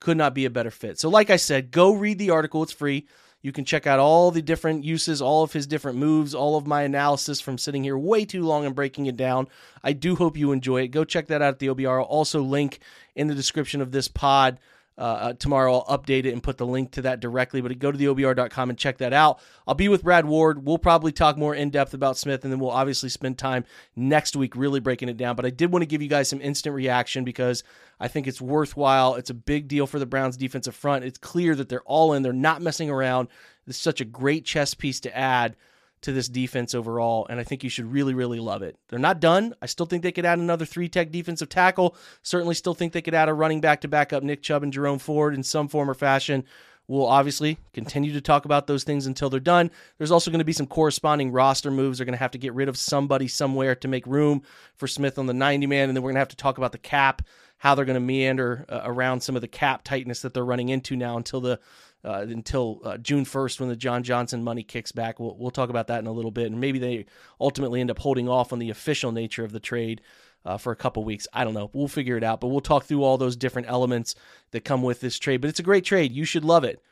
Could 0.00 0.18
not 0.18 0.34
be 0.34 0.44
a 0.44 0.50
better 0.50 0.70
fit. 0.70 0.98
So, 0.98 1.08
like 1.08 1.30
I 1.30 1.36
said, 1.36 1.70
go 1.70 1.92
read 1.92 2.18
the 2.18 2.30
article. 2.30 2.62
It's 2.62 2.72
free. 2.72 3.06
You 3.42 3.52
can 3.52 3.64
check 3.64 3.86
out 3.86 3.98
all 3.98 4.30
the 4.30 4.42
different 4.42 4.84
uses, 4.84 5.22
all 5.22 5.42
of 5.42 5.52
his 5.52 5.66
different 5.66 5.98
moves, 5.98 6.34
all 6.34 6.56
of 6.56 6.66
my 6.66 6.82
analysis 6.82 7.40
from 7.40 7.56
sitting 7.56 7.84
here 7.84 7.96
way 7.96 8.24
too 8.24 8.42
long 8.44 8.66
and 8.66 8.74
breaking 8.74 9.06
it 9.06 9.16
down. 9.16 9.48
I 9.82 9.94
do 9.94 10.14
hope 10.16 10.36
you 10.36 10.52
enjoy 10.52 10.82
it. 10.82 10.88
Go 10.88 11.04
check 11.04 11.28
that 11.28 11.40
out 11.40 11.54
at 11.54 11.58
the 11.58 11.68
OBR. 11.68 12.00
I'll 12.00 12.04
also 12.04 12.42
link 12.42 12.80
in 13.14 13.28
the 13.28 13.34
description 13.34 13.80
of 13.80 13.92
this 13.92 14.08
pod 14.08 14.60
uh, 15.00 15.02
uh, 15.02 15.32
tomorrow 15.32 15.78
I'll 15.78 15.98
update 15.98 16.26
it 16.26 16.32
and 16.32 16.42
put 16.42 16.58
the 16.58 16.66
link 16.66 16.90
to 16.92 17.02
that 17.02 17.20
directly. 17.20 17.62
But 17.62 17.78
go 17.78 17.90
to 17.90 17.96
the 17.96 18.04
OBR.com 18.04 18.68
and 18.68 18.78
check 18.78 18.98
that 18.98 19.14
out. 19.14 19.40
I'll 19.66 19.74
be 19.74 19.88
with 19.88 20.04
Brad 20.04 20.26
Ward. 20.26 20.66
We'll 20.66 20.76
probably 20.76 21.10
talk 21.10 21.38
more 21.38 21.54
in 21.54 21.70
depth 21.70 21.94
about 21.94 22.18
Smith, 22.18 22.44
and 22.44 22.52
then 22.52 22.60
we'll 22.60 22.70
obviously 22.70 23.08
spend 23.08 23.38
time 23.38 23.64
next 23.96 24.36
week 24.36 24.54
really 24.54 24.78
breaking 24.78 25.08
it 25.08 25.16
down. 25.16 25.36
But 25.36 25.46
I 25.46 25.50
did 25.50 25.72
want 25.72 25.82
to 25.82 25.86
give 25.86 26.02
you 26.02 26.08
guys 26.08 26.28
some 26.28 26.42
instant 26.42 26.74
reaction 26.74 27.24
because 27.24 27.64
I 27.98 28.08
think 28.08 28.26
it's 28.26 28.42
worthwhile. 28.42 29.14
It's 29.14 29.30
a 29.30 29.34
big 29.34 29.68
deal 29.68 29.86
for 29.86 29.98
the 29.98 30.04
Browns 30.04 30.36
defensive 30.36 30.76
front. 30.76 31.06
It's 31.06 31.18
clear 31.18 31.54
that 31.54 31.70
they're 31.70 31.80
all 31.82 32.12
in, 32.12 32.22
they're 32.22 32.34
not 32.34 32.60
messing 32.60 32.90
around. 32.90 33.28
It's 33.66 33.78
such 33.78 34.02
a 34.02 34.04
great 34.04 34.44
chess 34.44 34.74
piece 34.74 35.00
to 35.00 35.16
add 35.16 35.56
to 36.02 36.12
this 36.12 36.28
defense 36.28 36.74
overall, 36.74 37.26
and 37.28 37.38
I 37.38 37.44
think 37.44 37.62
you 37.62 37.70
should 37.70 37.92
really, 37.92 38.14
really 38.14 38.40
love 38.40 38.62
it. 38.62 38.76
They're 38.88 38.98
not 38.98 39.20
done. 39.20 39.54
I 39.60 39.66
still 39.66 39.86
think 39.86 40.02
they 40.02 40.12
could 40.12 40.24
add 40.24 40.38
another 40.38 40.64
three 40.64 40.88
tech 40.88 41.10
defensive 41.10 41.48
tackle. 41.48 41.94
Certainly 42.22 42.54
still 42.54 42.74
think 42.74 42.92
they 42.92 43.02
could 43.02 43.14
add 43.14 43.28
a 43.28 43.34
running 43.34 43.60
back 43.60 43.82
to 43.82 43.88
back 43.88 44.12
up 44.12 44.22
Nick 44.22 44.42
Chubb 44.42 44.62
and 44.62 44.72
Jerome 44.72 44.98
Ford 44.98 45.34
in 45.34 45.42
some 45.42 45.68
form 45.68 45.90
or 45.90 45.94
fashion. 45.94 46.44
We'll 46.88 47.06
obviously 47.06 47.58
continue 47.72 48.12
to 48.14 48.20
talk 48.20 48.46
about 48.46 48.66
those 48.66 48.82
things 48.82 49.06
until 49.06 49.30
they're 49.30 49.38
done. 49.38 49.70
There's 49.98 50.10
also 50.10 50.30
going 50.30 50.40
to 50.40 50.44
be 50.44 50.52
some 50.52 50.66
corresponding 50.66 51.30
roster 51.30 51.70
moves. 51.70 51.98
They're 51.98 52.04
going 52.04 52.14
to 52.14 52.18
have 52.18 52.32
to 52.32 52.38
get 52.38 52.52
rid 52.52 52.68
of 52.68 52.76
somebody 52.76 53.28
somewhere 53.28 53.76
to 53.76 53.86
make 53.86 54.04
room 54.08 54.42
for 54.74 54.88
Smith 54.88 55.16
on 55.16 55.26
the 55.26 55.34
90 55.34 55.68
man, 55.68 55.88
and 55.88 55.96
then 55.96 56.02
we're 56.02 56.08
going 56.08 56.16
to 56.16 56.20
have 56.20 56.28
to 56.28 56.36
talk 56.36 56.58
about 56.58 56.72
the 56.72 56.78
cap, 56.78 57.22
how 57.58 57.76
they're 57.76 57.84
going 57.84 57.94
to 57.94 58.00
meander 58.00 58.64
uh, 58.68 58.80
around 58.82 59.20
some 59.20 59.36
of 59.36 59.40
the 59.40 59.46
cap 59.46 59.84
tightness 59.84 60.22
that 60.22 60.34
they're 60.34 60.44
running 60.44 60.68
into 60.68 60.96
now 60.96 61.16
until 61.16 61.40
the 61.40 61.60
uh, 62.04 62.26
until 62.28 62.80
uh, 62.84 62.96
June 62.96 63.24
1st 63.24 63.60
when 63.60 63.68
the 63.68 63.76
John 63.76 64.02
Johnson 64.02 64.42
money 64.42 64.62
kicks 64.62 64.92
back. 64.92 65.20
We'll, 65.20 65.36
we'll 65.36 65.50
talk 65.50 65.70
about 65.70 65.88
that 65.88 66.00
in 66.00 66.06
a 66.06 66.12
little 66.12 66.30
bit. 66.30 66.46
And 66.46 66.60
maybe 66.60 66.78
they 66.78 67.06
ultimately 67.40 67.80
end 67.80 67.90
up 67.90 67.98
holding 67.98 68.28
off 68.28 68.52
on 68.52 68.58
the 68.58 68.70
official 68.70 69.12
nature 69.12 69.44
of 69.44 69.52
the 69.52 69.60
trade 69.60 70.00
uh, 70.44 70.56
for 70.56 70.72
a 70.72 70.76
couple 70.76 71.04
weeks. 71.04 71.28
I 71.32 71.44
don't 71.44 71.54
know. 71.54 71.70
We'll 71.72 71.88
figure 71.88 72.16
it 72.16 72.24
out. 72.24 72.40
But 72.40 72.48
we'll 72.48 72.60
talk 72.60 72.84
through 72.84 73.04
all 73.04 73.18
those 73.18 73.36
different 73.36 73.68
elements 73.68 74.14
that 74.52 74.64
come 74.64 74.82
with 74.82 75.00
this 75.00 75.18
trade. 75.18 75.40
But 75.40 75.50
it's 75.50 75.60
a 75.60 75.64
great 75.64 75.84
trade. 75.84 76.12
You 76.12 76.24
should 76.24 76.44
love 76.44 76.64
it. 76.64 76.82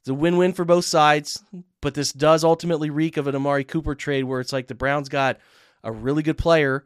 It's 0.00 0.08
a 0.08 0.14
win 0.14 0.36
win 0.36 0.52
for 0.52 0.64
both 0.64 0.84
sides. 0.84 1.42
But 1.80 1.94
this 1.94 2.12
does 2.12 2.42
ultimately 2.42 2.90
reek 2.90 3.16
of 3.16 3.26
an 3.26 3.36
Amari 3.36 3.64
Cooper 3.64 3.94
trade 3.94 4.24
where 4.24 4.40
it's 4.40 4.52
like 4.52 4.68
the 4.68 4.74
Browns 4.74 5.08
got 5.08 5.38
a 5.84 5.92
really 5.92 6.22
good 6.22 6.38
player 6.38 6.84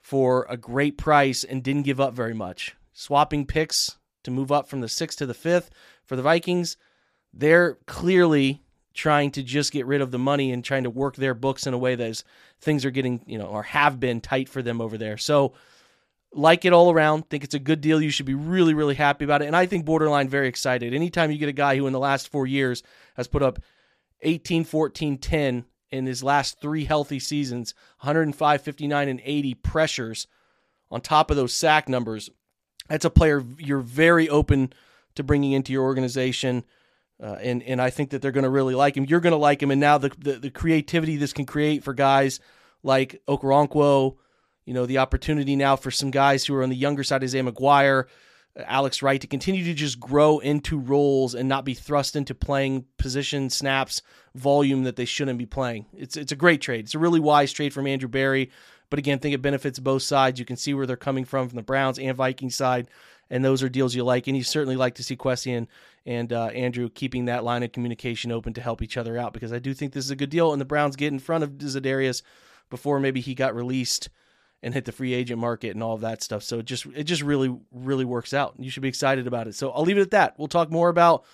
for 0.00 0.46
a 0.48 0.56
great 0.56 0.98
price 0.98 1.44
and 1.44 1.62
didn't 1.62 1.82
give 1.82 2.00
up 2.00 2.14
very 2.14 2.34
much. 2.34 2.76
Swapping 2.92 3.46
picks 3.46 3.96
to 4.24 4.30
move 4.30 4.52
up 4.52 4.68
from 4.68 4.80
the 4.80 4.88
sixth 4.88 5.18
to 5.18 5.26
the 5.26 5.34
fifth 5.34 5.70
for 6.04 6.16
the 6.16 6.22
Vikings 6.22 6.76
they're 7.32 7.74
clearly 7.86 8.62
trying 8.94 9.30
to 9.30 9.42
just 9.42 9.72
get 9.72 9.86
rid 9.86 10.00
of 10.00 10.10
the 10.10 10.18
money 10.18 10.52
and 10.52 10.64
trying 10.64 10.84
to 10.84 10.90
work 10.90 11.16
their 11.16 11.34
books 11.34 11.66
in 11.66 11.74
a 11.74 11.78
way 11.78 11.94
that 11.94 12.08
is, 12.08 12.24
things 12.60 12.84
are 12.84 12.90
getting, 12.90 13.22
you 13.26 13.38
know, 13.38 13.46
or 13.46 13.62
have 13.62 14.00
been 14.00 14.20
tight 14.20 14.48
for 14.48 14.62
them 14.62 14.80
over 14.80 14.98
there. 14.98 15.16
So, 15.16 15.54
like 16.32 16.64
it 16.64 16.72
all 16.72 16.92
around. 16.92 17.28
Think 17.28 17.44
it's 17.44 17.54
a 17.54 17.58
good 17.58 17.80
deal. 17.80 18.00
You 18.00 18.10
should 18.10 18.26
be 18.26 18.34
really, 18.34 18.74
really 18.74 18.94
happy 18.94 19.24
about 19.24 19.42
it. 19.42 19.46
And 19.46 19.56
I 19.56 19.66
think 19.66 19.84
borderline 19.84 20.28
very 20.28 20.48
excited. 20.48 20.94
Anytime 20.94 21.30
you 21.30 21.38
get 21.38 21.48
a 21.48 21.52
guy 21.52 21.76
who 21.76 21.86
in 21.86 21.92
the 21.92 21.98
last 21.98 22.28
four 22.28 22.46
years 22.46 22.82
has 23.16 23.26
put 23.26 23.42
up 23.42 23.58
18, 24.22 24.64
14, 24.64 25.18
10 25.18 25.64
in 25.90 26.06
his 26.06 26.22
last 26.22 26.60
three 26.60 26.84
healthy 26.84 27.18
seasons, 27.18 27.74
105, 28.00 28.62
59, 28.62 29.08
and 29.08 29.20
80 29.24 29.54
pressures 29.54 30.26
on 30.90 31.00
top 31.00 31.30
of 31.30 31.36
those 31.36 31.54
sack 31.54 31.88
numbers, 31.88 32.30
that's 32.88 33.04
a 33.04 33.10
player 33.10 33.44
you're 33.58 33.80
very 33.80 34.28
open 34.28 34.72
to 35.14 35.22
bringing 35.22 35.52
into 35.52 35.72
your 35.72 35.84
organization. 35.84 36.64
Uh, 37.22 37.36
and 37.42 37.62
and 37.64 37.82
I 37.82 37.90
think 37.90 38.10
that 38.10 38.22
they're 38.22 38.32
going 38.32 38.44
to 38.44 38.50
really 38.50 38.74
like 38.74 38.96
him. 38.96 39.04
You're 39.04 39.20
going 39.20 39.32
to 39.32 39.36
like 39.36 39.62
him, 39.62 39.70
and 39.70 39.80
now 39.80 39.98
the, 39.98 40.10
the, 40.18 40.32
the 40.32 40.50
creativity 40.50 41.16
this 41.16 41.32
can 41.32 41.44
create 41.44 41.84
for 41.84 41.92
guys 41.92 42.40
like 42.82 43.20
Okoronkwo, 43.28 44.16
you 44.64 44.72
know, 44.72 44.86
the 44.86 44.98
opportunity 44.98 45.54
now 45.54 45.76
for 45.76 45.90
some 45.90 46.10
guys 46.10 46.46
who 46.46 46.54
are 46.54 46.62
on 46.62 46.70
the 46.70 46.76
younger 46.76 47.04
side, 47.04 47.22
Isaiah 47.22 47.42
McGuire, 47.42 48.06
Alex 48.56 49.02
Wright, 49.02 49.20
to 49.20 49.26
continue 49.26 49.64
to 49.64 49.74
just 49.74 50.00
grow 50.00 50.38
into 50.38 50.78
roles 50.78 51.34
and 51.34 51.46
not 51.46 51.66
be 51.66 51.74
thrust 51.74 52.16
into 52.16 52.34
playing 52.34 52.86
position 52.96 53.50
snaps 53.50 54.00
volume 54.34 54.84
that 54.84 54.96
they 54.96 55.04
shouldn't 55.04 55.38
be 55.38 55.46
playing. 55.46 55.84
It's 55.92 56.16
it's 56.16 56.32
a 56.32 56.36
great 56.36 56.62
trade. 56.62 56.86
It's 56.86 56.94
a 56.94 56.98
really 56.98 57.20
wise 57.20 57.52
trade 57.52 57.74
from 57.74 57.86
Andrew 57.86 58.08
Berry, 58.08 58.50
But 58.88 58.98
again, 58.98 59.18
I 59.18 59.20
think 59.20 59.34
it 59.34 59.42
benefits 59.42 59.78
both 59.78 60.02
sides. 60.02 60.40
You 60.40 60.46
can 60.46 60.56
see 60.56 60.72
where 60.72 60.86
they're 60.86 60.96
coming 60.96 61.26
from 61.26 61.48
from 61.48 61.56
the 61.56 61.62
Browns 61.62 61.98
and 61.98 62.16
Vikings 62.16 62.56
side 62.56 62.88
and 63.30 63.44
those 63.44 63.62
are 63.62 63.68
deals 63.68 63.94
you 63.94 64.04
like. 64.04 64.26
And 64.26 64.36
you 64.36 64.42
certainly 64.42 64.76
like 64.76 64.96
to 64.96 65.04
see 65.04 65.16
Kwesi 65.16 65.56
and, 65.56 65.68
and 66.06 66.32
uh, 66.32 66.46
Andrew 66.46 66.88
keeping 66.88 67.26
that 67.26 67.44
line 67.44 67.62
of 67.62 67.72
communication 67.72 68.32
open 68.32 68.52
to 68.54 68.60
help 68.60 68.82
each 68.82 68.96
other 68.96 69.18
out 69.18 69.32
because 69.32 69.52
I 69.52 69.58
do 69.58 69.74
think 69.74 69.92
this 69.92 70.04
is 70.04 70.10
a 70.10 70.16
good 70.16 70.30
deal. 70.30 70.52
And 70.52 70.60
the 70.60 70.66
Browns 70.66 70.96
get 70.96 71.12
in 71.12 71.18
front 71.18 71.44
of 71.44 71.50
Za'Darius 71.50 72.22
before 72.70 73.00
maybe 73.00 73.20
he 73.20 73.34
got 73.34 73.54
released 73.54 74.08
and 74.62 74.74
hit 74.74 74.84
the 74.84 74.92
free 74.92 75.14
agent 75.14 75.40
market 75.40 75.70
and 75.70 75.82
all 75.82 75.94
of 75.94 76.00
that 76.02 76.22
stuff. 76.22 76.42
So 76.42 76.58
it 76.58 76.66
just 76.66 76.86
it 76.86 77.04
just 77.04 77.22
really 77.22 77.54
really 77.72 78.04
works 78.04 78.34
out. 78.34 78.54
You 78.58 78.70
should 78.70 78.82
be 78.82 78.88
excited 78.88 79.26
about 79.26 79.46
it. 79.46 79.54
So 79.54 79.70
I'll 79.70 79.84
leave 79.84 79.98
it 79.98 80.02
at 80.02 80.10
that. 80.12 80.34
We'll 80.38 80.48
talk 80.48 80.70
more 80.70 80.88
about 80.88 81.24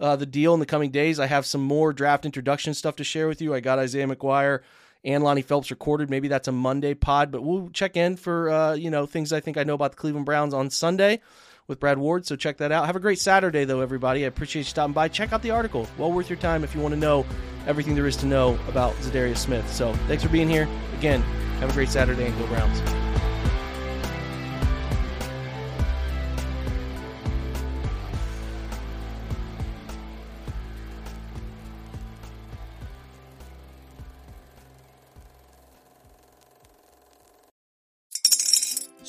uh, 0.00 0.16
the 0.16 0.26
deal 0.26 0.54
in 0.54 0.60
the 0.60 0.66
coming 0.66 0.90
days. 0.90 1.20
I 1.20 1.26
have 1.26 1.46
some 1.46 1.62
more 1.62 1.92
draft 1.92 2.24
introduction 2.24 2.74
stuff 2.74 2.96
to 2.96 3.04
share 3.04 3.28
with 3.28 3.40
you. 3.40 3.54
I 3.54 3.60
got 3.60 3.78
Isaiah 3.78 4.06
McGuire 4.06 4.60
and 5.04 5.22
Lonnie 5.22 5.42
Phelps 5.42 5.70
recorded. 5.70 6.10
Maybe 6.10 6.28
that's 6.28 6.48
a 6.48 6.52
Monday 6.52 6.94
pod, 6.94 7.30
but 7.30 7.42
we'll 7.42 7.68
check 7.70 7.96
in 7.96 8.16
for 8.16 8.50
uh, 8.50 8.74
you 8.74 8.90
know 8.90 9.06
things 9.06 9.32
I 9.32 9.40
think 9.40 9.56
I 9.56 9.64
know 9.64 9.74
about 9.74 9.92
the 9.92 9.98
Cleveland 9.98 10.26
Browns 10.26 10.54
on 10.54 10.70
Sunday 10.70 11.20
with 11.66 11.80
Brad 11.80 11.98
Ward. 11.98 12.26
So 12.26 12.36
check 12.36 12.58
that 12.58 12.72
out. 12.72 12.86
Have 12.86 12.96
a 12.96 13.00
great 13.00 13.18
Saturday 13.18 13.64
though, 13.64 13.80
everybody. 13.80 14.24
I 14.24 14.28
appreciate 14.28 14.60
you 14.60 14.66
stopping 14.66 14.92
by. 14.92 15.08
Check 15.08 15.32
out 15.32 15.42
the 15.42 15.50
article. 15.50 15.86
Well 15.98 16.12
worth 16.12 16.28
your 16.28 16.38
time 16.38 16.64
if 16.64 16.74
you 16.74 16.80
want 16.80 16.94
to 16.94 17.00
know 17.00 17.24
everything 17.66 17.94
there 17.94 18.06
is 18.06 18.16
to 18.18 18.26
know 18.26 18.58
about 18.68 18.94
Za'Darius 18.96 19.38
Smith. 19.38 19.70
So 19.72 19.94
thanks 20.06 20.22
for 20.22 20.28
being 20.28 20.48
here. 20.48 20.68
Again, 20.98 21.22
have 21.60 21.70
a 21.70 21.72
great 21.72 21.88
Saturday 21.88 22.26
and 22.26 22.38
go 22.38 22.46
Browns. 22.46 23.03